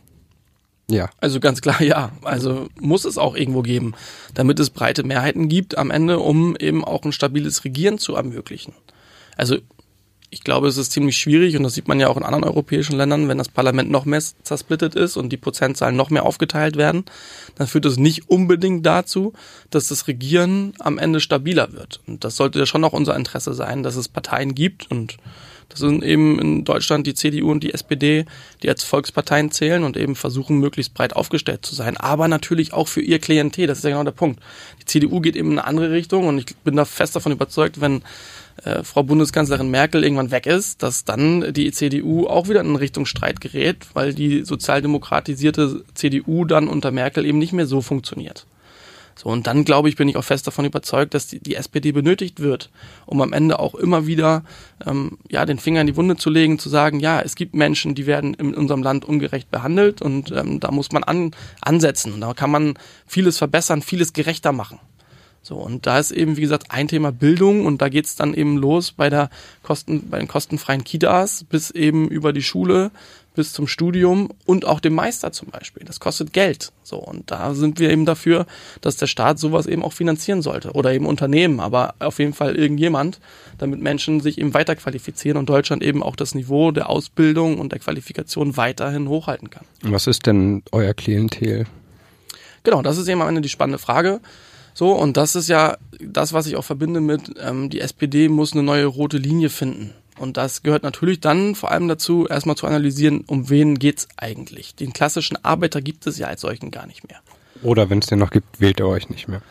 ja. 0.90 1.08
Also 1.20 1.40
ganz 1.40 1.60
klar, 1.60 1.82
ja. 1.82 2.12
Also 2.22 2.68
muss 2.78 3.04
es 3.04 3.18
auch 3.18 3.36
irgendwo 3.36 3.62
geben, 3.62 3.94
damit 4.34 4.60
es 4.60 4.70
breite 4.70 5.02
Mehrheiten 5.02 5.48
gibt 5.48 5.78
am 5.78 5.90
Ende, 5.90 6.18
um 6.18 6.56
eben 6.56 6.84
auch 6.84 7.04
ein 7.04 7.12
stabiles 7.12 7.64
Regieren 7.64 7.98
zu 7.98 8.14
ermöglichen. 8.14 8.74
Also 9.36 9.56
ich 10.34 10.42
glaube, 10.42 10.66
es 10.66 10.76
ist 10.76 10.90
ziemlich 10.90 11.16
schwierig 11.16 11.56
und 11.56 11.62
das 11.62 11.74
sieht 11.74 11.86
man 11.86 12.00
ja 12.00 12.08
auch 12.08 12.16
in 12.16 12.24
anderen 12.24 12.42
europäischen 12.42 12.96
Ländern, 12.96 13.28
wenn 13.28 13.38
das 13.38 13.48
Parlament 13.48 13.88
noch 13.88 14.04
mehr 14.04 14.20
zersplittet 14.42 14.96
ist 14.96 15.16
und 15.16 15.28
die 15.28 15.36
Prozentzahlen 15.36 15.94
noch 15.94 16.10
mehr 16.10 16.26
aufgeteilt 16.26 16.76
werden, 16.76 17.04
dann 17.54 17.68
führt 17.68 17.84
das 17.84 17.98
nicht 17.98 18.28
unbedingt 18.28 18.84
dazu, 18.84 19.32
dass 19.70 19.88
das 19.88 20.08
Regieren 20.08 20.74
am 20.80 20.98
Ende 20.98 21.20
stabiler 21.20 21.72
wird. 21.72 22.00
Und 22.08 22.24
das 22.24 22.34
sollte 22.34 22.58
ja 22.58 22.66
schon 22.66 22.82
auch 22.82 22.92
unser 22.92 23.14
Interesse 23.14 23.54
sein, 23.54 23.84
dass 23.84 23.94
es 23.94 24.08
Parteien 24.08 24.56
gibt 24.56 24.90
und 24.90 25.18
das 25.68 25.80
sind 25.80 26.04
eben 26.04 26.38
in 26.38 26.64
Deutschland 26.64 27.06
die 27.06 27.14
CDU 27.14 27.50
und 27.50 27.62
die 27.62 27.74
SPD, 27.74 28.26
die 28.62 28.68
als 28.68 28.84
Volksparteien 28.84 29.50
zählen 29.50 29.84
und 29.84 29.96
eben 29.96 30.14
versuchen, 30.14 30.58
möglichst 30.58 30.94
breit 30.94 31.16
aufgestellt 31.16 31.64
zu 31.64 31.74
sein. 31.74 31.96
Aber 31.96 32.28
natürlich 32.28 32.72
auch 32.72 32.88
für 32.88 33.00
ihr 33.00 33.18
Klientel. 33.18 33.66
Das 33.66 33.78
ist 33.78 33.84
ja 33.84 33.90
genau 33.90 34.04
der 34.04 34.12
Punkt. 34.12 34.40
Die 34.80 34.84
CDU 34.84 35.20
geht 35.20 35.36
eben 35.36 35.52
in 35.52 35.58
eine 35.58 35.66
andere 35.66 35.90
Richtung 35.90 36.26
und 36.26 36.38
ich 36.38 36.56
bin 36.58 36.76
da 36.76 36.84
fest 36.84 37.16
davon 37.16 37.32
überzeugt, 37.32 37.80
wenn 37.80 38.02
äh, 38.62 38.84
Frau 38.84 39.02
Bundeskanzlerin 39.02 39.70
Merkel 39.70 40.04
irgendwann 40.04 40.30
weg 40.30 40.46
ist, 40.46 40.82
dass 40.82 41.04
dann 41.04 41.52
die 41.52 41.72
CDU 41.72 42.26
auch 42.26 42.48
wieder 42.48 42.60
in 42.60 42.76
Richtung 42.76 43.06
Streit 43.06 43.40
gerät, 43.40 43.86
weil 43.94 44.14
die 44.14 44.44
sozialdemokratisierte 44.44 45.84
CDU 45.94 46.44
dann 46.44 46.68
unter 46.68 46.90
Merkel 46.90 47.26
eben 47.26 47.38
nicht 47.38 47.52
mehr 47.52 47.66
so 47.66 47.80
funktioniert. 47.80 48.46
So, 49.16 49.28
und 49.28 49.46
dann 49.46 49.64
glaube 49.64 49.88
ich, 49.88 49.96
bin 49.96 50.08
ich 50.08 50.16
auch 50.16 50.24
fest 50.24 50.46
davon 50.46 50.64
überzeugt, 50.64 51.14
dass 51.14 51.28
die, 51.28 51.38
die 51.38 51.54
SPD 51.54 51.92
benötigt 51.92 52.40
wird, 52.40 52.70
um 53.06 53.20
am 53.20 53.32
Ende 53.32 53.58
auch 53.58 53.74
immer 53.74 54.06
wieder 54.06 54.42
ähm, 54.84 55.18
ja, 55.30 55.46
den 55.46 55.58
Finger 55.58 55.80
in 55.80 55.86
die 55.86 55.96
Wunde 55.96 56.16
zu 56.16 56.30
legen, 56.30 56.58
zu 56.58 56.68
sagen, 56.68 57.00
ja, 57.00 57.20
es 57.20 57.36
gibt 57.36 57.54
Menschen, 57.54 57.94
die 57.94 58.06
werden 58.06 58.34
in 58.34 58.54
unserem 58.54 58.82
Land 58.82 59.04
ungerecht 59.04 59.50
behandelt 59.50 60.02
und 60.02 60.32
ähm, 60.32 60.60
da 60.60 60.70
muss 60.70 60.90
man 60.90 61.04
an, 61.04 61.30
ansetzen. 61.60 62.12
Und 62.12 62.20
da 62.20 62.34
kann 62.34 62.50
man 62.50 62.74
vieles 63.06 63.38
verbessern, 63.38 63.82
vieles 63.82 64.12
gerechter 64.12 64.52
machen. 64.52 64.80
So, 65.44 65.56
und 65.56 65.86
da 65.86 65.98
ist 65.98 66.10
eben, 66.10 66.38
wie 66.38 66.40
gesagt, 66.40 66.70
ein 66.70 66.88
Thema 66.88 67.12
Bildung 67.12 67.66
und 67.66 67.82
da 67.82 67.90
geht's 67.90 68.16
dann 68.16 68.32
eben 68.32 68.56
los 68.56 68.92
bei 68.92 69.10
der 69.10 69.28
Kosten, 69.62 70.08
bei 70.08 70.18
den 70.18 70.26
kostenfreien 70.26 70.84
Kitas 70.84 71.44
bis 71.44 71.70
eben 71.70 72.08
über 72.08 72.32
die 72.32 72.42
Schule 72.42 72.90
bis 73.34 73.52
zum 73.52 73.66
Studium 73.66 74.30
und 74.46 74.64
auch 74.64 74.80
dem 74.80 74.94
Meister 74.94 75.32
zum 75.32 75.50
Beispiel. 75.50 75.84
Das 75.84 76.00
kostet 76.00 76.32
Geld. 76.32 76.72
So, 76.82 76.98
und 76.98 77.30
da 77.30 77.54
sind 77.54 77.78
wir 77.78 77.90
eben 77.90 78.06
dafür, 78.06 78.46
dass 78.80 78.96
der 78.96 79.06
Staat 79.06 79.38
sowas 79.38 79.66
eben 79.66 79.82
auch 79.82 79.92
finanzieren 79.92 80.40
sollte. 80.40 80.72
Oder 80.72 80.92
eben 80.92 81.06
Unternehmen, 81.06 81.60
aber 81.60 81.94
auf 81.98 82.18
jeden 82.18 82.32
Fall 82.32 82.56
irgendjemand, 82.56 83.20
damit 83.58 83.80
Menschen 83.80 84.20
sich 84.20 84.38
eben 84.38 84.54
weiterqualifizieren 84.54 85.38
und 85.38 85.48
Deutschland 85.48 85.82
eben 85.82 86.02
auch 86.02 86.16
das 86.16 86.34
Niveau 86.34 86.70
der 86.70 86.88
Ausbildung 86.88 87.58
und 87.58 87.72
der 87.72 87.80
Qualifikation 87.80 88.56
weiterhin 88.56 89.08
hochhalten 89.08 89.50
kann. 89.50 89.64
Was 89.82 90.06
ist 90.06 90.26
denn 90.26 90.62
euer 90.72 90.94
Klientel? 90.94 91.66
Genau, 92.62 92.82
das 92.82 92.98
ist 92.98 93.08
eben 93.08 93.20
am 93.20 93.28
Ende 93.28 93.40
die 93.40 93.48
spannende 93.48 93.78
Frage. 93.78 94.20
So, 94.74 94.92
und 94.92 95.16
das 95.16 95.36
ist 95.36 95.48
ja 95.48 95.76
das, 96.00 96.32
was 96.32 96.46
ich 96.46 96.56
auch 96.56 96.64
verbinde 96.64 97.00
mit, 97.00 97.34
ähm, 97.40 97.70
die 97.70 97.80
SPD 97.80 98.28
muss 98.28 98.52
eine 98.52 98.62
neue 98.62 98.86
rote 98.86 99.18
Linie 99.18 99.48
finden. 99.48 99.92
Und 100.18 100.36
das 100.36 100.62
gehört 100.62 100.82
natürlich 100.82 101.20
dann 101.20 101.54
vor 101.54 101.70
allem 101.70 101.88
dazu, 101.88 102.26
erstmal 102.26 102.56
zu 102.56 102.66
analysieren, 102.66 103.24
um 103.26 103.50
wen 103.50 103.78
geht's 103.78 104.06
eigentlich. 104.16 104.74
Den 104.74 104.92
klassischen 104.92 105.42
Arbeiter 105.44 105.82
gibt 105.82 106.06
es 106.06 106.18
ja 106.18 106.28
als 106.28 106.42
solchen 106.42 106.70
gar 106.70 106.86
nicht 106.86 107.08
mehr. 107.08 107.20
Oder 107.62 107.90
wenn 107.90 107.98
es 107.98 108.06
den 108.06 108.20
noch 108.20 108.30
gibt, 108.30 108.60
wählt 108.60 108.80
er 108.80 108.86
euch 108.86 109.08
nicht 109.08 109.26
mehr. 109.26 109.42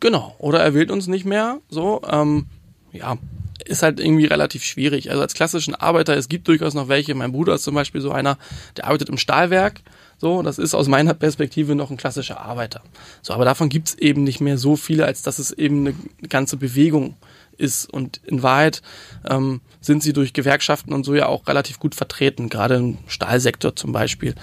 Genau, 0.00 0.34
oder 0.38 0.60
er 0.60 0.74
wählt 0.74 0.90
uns 0.90 1.06
nicht 1.06 1.24
mehr. 1.24 1.60
So, 1.70 2.02
ähm, 2.10 2.46
ja, 2.92 3.16
ist 3.64 3.82
halt 3.82 4.00
irgendwie 4.00 4.26
relativ 4.26 4.64
schwierig. 4.64 5.10
Also 5.10 5.22
als 5.22 5.34
klassischen 5.34 5.74
Arbeiter, 5.74 6.16
es 6.16 6.28
gibt 6.28 6.48
durchaus 6.48 6.74
noch 6.74 6.88
welche. 6.88 7.14
Mein 7.14 7.32
Bruder 7.32 7.54
ist 7.54 7.62
zum 7.62 7.74
Beispiel 7.74 8.00
so 8.00 8.10
einer, 8.10 8.36
der 8.76 8.86
arbeitet 8.86 9.08
im 9.08 9.18
Stahlwerk. 9.18 9.80
So, 10.18 10.42
das 10.42 10.58
ist 10.58 10.74
aus 10.74 10.88
meiner 10.88 11.14
Perspektive 11.14 11.74
noch 11.74 11.90
ein 11.90 11.96
klassischer 11.96 12.40
Arbeiter. 12.40 12.82
So, 13.22 13.32
aber 13.32 13.44
davon 13.44 13.68
gibt's 13.68 13.94
eben 13.94 14.24
nicht 14.24 14.40
mehr 14.40 14.58
so 14.58 14.76
viele, 14.76 15.06
als 15.06 15.22
dass 15.22 15.38
es 15.38 15.52
eben 15.52 15.86
eine 15.86 15.94
ganze 16.28 16.56
Bewegung 16.56 17.16
ist. 17.62 17.86
Und 17.86 18.20
in 18.26 18.42
Wahrheit 18.42 18.82
ähm, 19.28 19.60
sind 19.80 20.02
sie 20.02 20.12
durch 20.12 20.32
Gewerkschaften 20.32 20.92
und 20.92 21.04
so 21.04 21.14
ja 21.14 21.26
auch 21.26 21.46
relativ 21.46 21.78
gut 21.78 21.94
vertreten, 21.94 22.48
gerade 22.48 22.76
im 22.76 22.98
Stahlsektor 23.06 23.74
zum 23.74 23.92
Beispiel. 23.92 24.34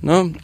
Ne? 0.00 0.34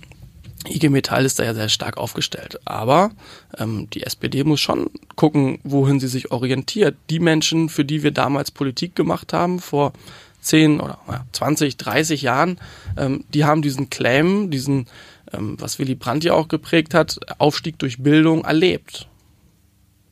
IG 0.68 0.88
Metall 0.88 1.24
ist 1.24 1.38
da 1.38 1.44
ja 1.44 1.54
sehr 1.54 1.68
stark 1.68 1.96
aufgestellt. 1.96 2.60
Aber 2.64 3.10
ähm, 3.58 3.88
die 3.92 4.04
SPD 4.04 4.44
muss 4.44 4.60
schon 4.60 4.90
gucken, 5.16 5.58
wohin 5.64 6.00
sie 6.00 6.08
sich 6.08 6.30
orientiert. 6.30 6.96
Die 7.10 7.20
Menschen, 7.20 7.68
für 7.68 7.84
die 7.84 8.02
wir 8.02 8.12
damals 8.12 8.50
Politik 8.50 8.94
gemacht 8.94 9.32
haben, 9.32 9.58
vor 9.58 9.92
10 10.40 10.80
oder 10.80 10.98
ja, 11.08 11.24
20, 11.32 11.76
30 11.76 12.22
Jahren, 12.22 12.58
ähm, 12.96 13.24
die 13.32 13.44
haben 13.44 13.62
diesen 13.62 13.90
Claim, 13.90 14.50
diesen, 14.50 14.86
ähm, 15.32 15.56
was 15.58 15.78
Willy 15.78 15.94
Brandt 15.94 16.24
ja 16.24 16.34
auch 16.34 16.48
geprägt 16.48 16.94
hat, 16.94 17.18
Aufstieg 17.38 17.78
durch 17.78 18.02
Bildung 18.02 18.44
erlebt. 18.44 19.08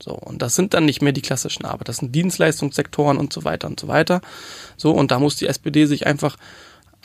So, 0.02 0.12
und 0.12 0.40
das 0.40 0.54
sind 0.54 0.74
dann 0.74 0.86
nicht 0.86 1.02
mehr 1.02 1.12
die 1.12 1.20
klassischen 1.20 1.66
Arbeiter, 1.66 1.84
das 1.84 1.98
sind 1.98 2.14
Dienstleistungssektoren 2.14 3.18
und 3.18 3.32
so 3.32 3.44
weiter 3.44 3.68
und 3.68 3.78
so 3.78 3.86
weiter. 3.86 4.22
So, 4.76 4.92
und 4.92 5.10
da 5.10 5.18
muss 5.18 5.36
die 5.36 5.46
SPD 5.46 5.86
sich 5.86 6.06
einfach 6.06 6.36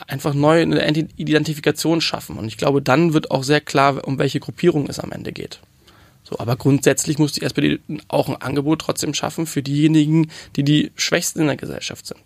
einfach 0.08 0.34
neu 0.34 0.60
eine 0.60 1.08
Identifikation 1.16 2.00
schaffen. 2.00 2.36
Und 2.38 2.46
ich 2.48 2.58
glaube, 2.58 2.82
dann 2.82 3.14
wird 3.14 3.30
auch 3.30 3.42
sehr 3.42 3.60
klar, 3.60 4.06
um 4.06 4.18
welche 4.18 4.40
Gruppierung 4.40 4.88
es 4.88 4.98
am 4.98 5.12
Ende 5.12 5.32
geht. 5.32 5.60
So, 6.22 6.38
aber 6.38 6.56
grundsätzlich 6.56 7.18
muss 7.18 7.32
die 7.32 7.42
SPD 7.42 7.78
auch 8.08 8.28
ein 8.28 8.36
Angebot 8.36 8.80
trotzdem 8.80 9.14
schaffen 9.14 9.46
für 9.46 9.62
diejenigen, 9.62 10.30
die 10.56 10.64
die 10.64 10.92
Schwächsten 10.96 11.40
in 11.40 11.46
der 11.46 11.56
Gesellschaft 11.56 12.06
sind. 12.06 12.20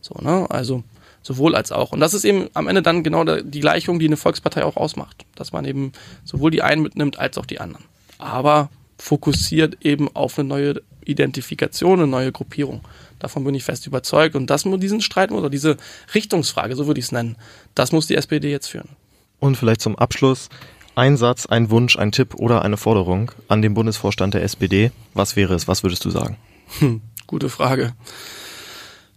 So, 0.00 0.14
ne? 0.20 0.46
Also 0.50 0.82
sowohl 1.22 1.54
als 1.54 1.72
auch. 1.72 1.92
Und 1.92 2.00
das 2.00 2.12
ist 2.12 2.24
eben 2.24 2.48
am 2.54 2.68
Ende 2.68 2.82
dann 2.82 3.02
genau 3.02 3.24
die 3.24 3.60
Gleichung, 3.60 3.98
die 3.98 4.06
eine 4.06 4.16
Volkspartei 4.16 4.64
auch 4.64 4.76
ausmacht, 4.76 5.24
dass 5.36 5.52
man 5.52 5.64
eben 5.64 5.92
sowohl 6.24 6.50
die 6.50 6.62
einen 6.62 6.82
mitnimmt 6.82 7.18
als 7.18 7.38
auch 7.38 7.46
die 7.46 7.60
anderen. 7.60 7.84
Aber 8.18 8.68
fokussiert 8.98 9.84
eben 9.84 10.14
auf 10.14 10.38
eine 10.38 10.48
neue 10.48 10.82
Identifikation, 11.04 12.00
eine 12.00 12.06
neue 12.06 12.32
Gruppierung. 12.32 12.80
Davon 13.18 13.44
bin 13.44 13.54
ich 13.54 13.64
fest 13.64 13.86
überzeugt. 13.86 14.34
Und 14.34 14.48
das 14.50 14.64
muss 14.64 14.80
diesen 14.80 15.00
Streit 15.00 15.30
oder 15.30 15.48
diese 15.48 15.76
Richtungsfrage, 16.14 16.76
so 16.76 16.86
würde 16.86 17.00
ich 17.00 17.06
es 17.06 17.12
nennen, 17.12 17.36
das 17.74 17.92
muss 17.92 18.06
die 18.06 18.16
SPD 18.16 18.50
jetzt 18.50 18.68
führen. 18.68 18.90
Und 19.38 19.56
vielleicht 19.56 19.80
zum 19.80 19.96
Abschluss 19.96 20.48
ein 20.94 21.16
Satz, 21.16 21.46
ein 21.46 21.70
Wunsch, 21.70 21.98
ein 21.98 22.12
Tipp 22.12 22.34
oder 22.34 22.62
eine 22.62 22.76
Forderung 22.76 23.30
an 23.48 23.62
den 23.62 23.74
Bundesvorstand 23.74 24.34
der 24.34 24.42
SPD. 24.42 24.92
Was 25.14 25.36
wäre 25.36 25.54
es? 25.54 25.68
Was 25.68 25.82
würdest 25.82 26.04
du 26.04 26.10
sagen? 26.10 26.36
Hm, 26.78 27.00
gute 27.26 27.48
Frage. 27.48 27.94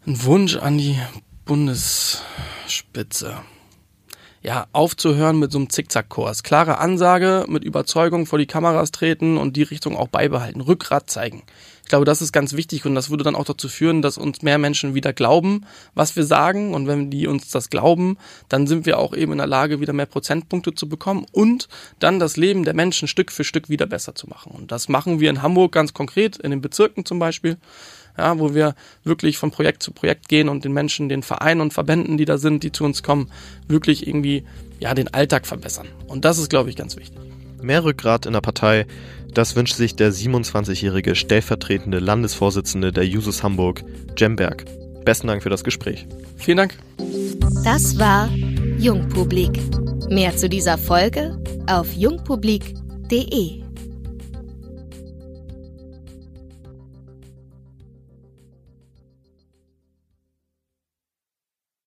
Ein 0.06 0.24
Wunsch 0.24 0.58
an 0.58 0.78
die 0.78 1.00
Bundesspitze 1.46 3.38
ja, 4.41 4.67
aufzuhören 4.71 5.38
mit 5.39 5.52
so 5.52 5.58
einem 5.58 5.69
Zickzackkurs. 5.69 6.43
Klare 6.43 6.78
Ansage, 6.78 7.45
mit 7.47 7.63
Überzeugung 7.63 8.25
vor 8.25 8.39
die 8.39 8.45
Kameras 8.45 8.91
treten 8.91 9.38
und 9.38 9.56
die 9.56 9.63
Richtung 9.63 9.97
auch 9.97 10.08
beibehalten. 10.08 10.62
Rückgrat 10.62 11.10
zeigen. 11.10 11.43
Ich 11.84 11.89
glaube, 11.89 12.06
das 12.06 12.21
ist 12.21 12.32
ganz 12.32 12.54
wichtig 12.54 12.86
und 12.86 12.93
das 12.93 13.10
würde 13.10 13.23
dann 13.23 13.36
auch 13.36 13.45
dazu 13.45 13.67
führen, 13.67 14.04
dass 14.04 14.19
uns 14.19 14.43
mehr 14.43 14.60
Menschen 14.60 14.93
wieder 14.93 15.12
glauben, 15.12 15.65
was 15.95 16.15
wir 16.15 16.23
sagen. 16.23 16.75
Und 16.75 16.86
wenn 16.86 17.10
die 17.10 17.25
uns 17.25 17.49
das 17.49 17.71
glauben, 17.71 18.17
dann 18.47 18.67
sind 18.67 18.86
wir 18.86 18.99
auch 18.99 19.15
eben 19.15 19.32
in 19.32 19.39
der 19.39 19.47
Lage, 19.47 19.80
wieder 19.80 19.93
mehr 19.93 20.06
Prozentpunkte 20.06 20.75
zu 20.75 20.88
bekommen 20.88 21.25
und 21.32 21.67
dann 21.97 22.19
das 22.19 22.38
Leben 22.38 22.63
der 22.63 22.75
Menschen 22.75 23.08
Stück 23.08 23.32
für 23.32 23.43
Stück 23.43 23.69
wieder 23.69 23.88
besser 23.88 24.13
zu 24.13 24.28
machen. 24.28 24.52
Und 24.52 24.71
das 24.71 24.88
machen 24.88 25.19
wir 25.19 25.32
in 25.32 25.41
Hamburg 25.41 25.71
ganz 25.71 25.93
konkret, 25.93 26.38
in 26.38 26.52
den 26.52 26.62
Bezirken 26.62 27.06
zum 27.06 27.17
Beispiel 27.17 27.58
ja, 28.17 28.39
wo 28.39 28.54
wir 28.54 28.76
wirklich 29.04 29.38
von 29.38 29.52
Projekt 29.52 29.84
zu 29.84 29.91
Projekt 29.91 30.28
gehen 30.28 30.50
und 30.50 30.65
den 30.65 30.74
Menschen, 30.74 31.10
den 31.10 31.24
Vereinen 31.24 31.62
und 31.62 31.74
Verbänden, 31.74 32.17
die 32.17 32.26
da 32.26 32.38
sind, 32.38 32.63
die 32.63 32.72
zu 32.72 32.84
uns 32.84 33.04
kommen, 33.04 33.32
wirklich 33.67 34.08
irgendwie 34.08 34.45
ja 34.80 34.93
den 34.93 35.13
Alltag 35.13 35.45
verbessern. 35.45 35.88
Und 36.08 36.26
das 36.26 36.38
ist, 36.38 36.50
glaube 36.50 36.69
ich, 36.69 36.76
ganz 36.76 36.95
wichtig. 36.95 37.19
Mehr 37.62 37.84
Rückgrat 37.84 38.26
in 38.26 38.34
der 38.34 38.41
Partei, 38.41 38.86
das 39.34 39.56
wünscht 39.56 39.76
sich 39.76 39.95
der 39.95 40.13
27-jährige 40.13 41.15
stellvertretende 41.15 42.00
Landesvorsitzende 42.00 42.91
der 42.91 43.06
Jusos 43.06 43.43
Hamburg, 43.43 43.84
Jemberg. 44.17 44.65
Besten 45.06 45.28
Dank 45.28 45.43
für 45.43 45.50
das 45.50 45.63
Gespräch. 45.63 46.08
Vielen 46.38 46.58
Dank. 46.58 46.78
Das 47.63 47.98
war 48.00 48.30
Jungpublik. 48.78 49.60
Mehr 50.10 50.36
zu 50.36 50.50
dieser 50.50 50.78
Folge 50.78 51.38
auf 51.67 51.91
jungpublik.de. 51.93 53.68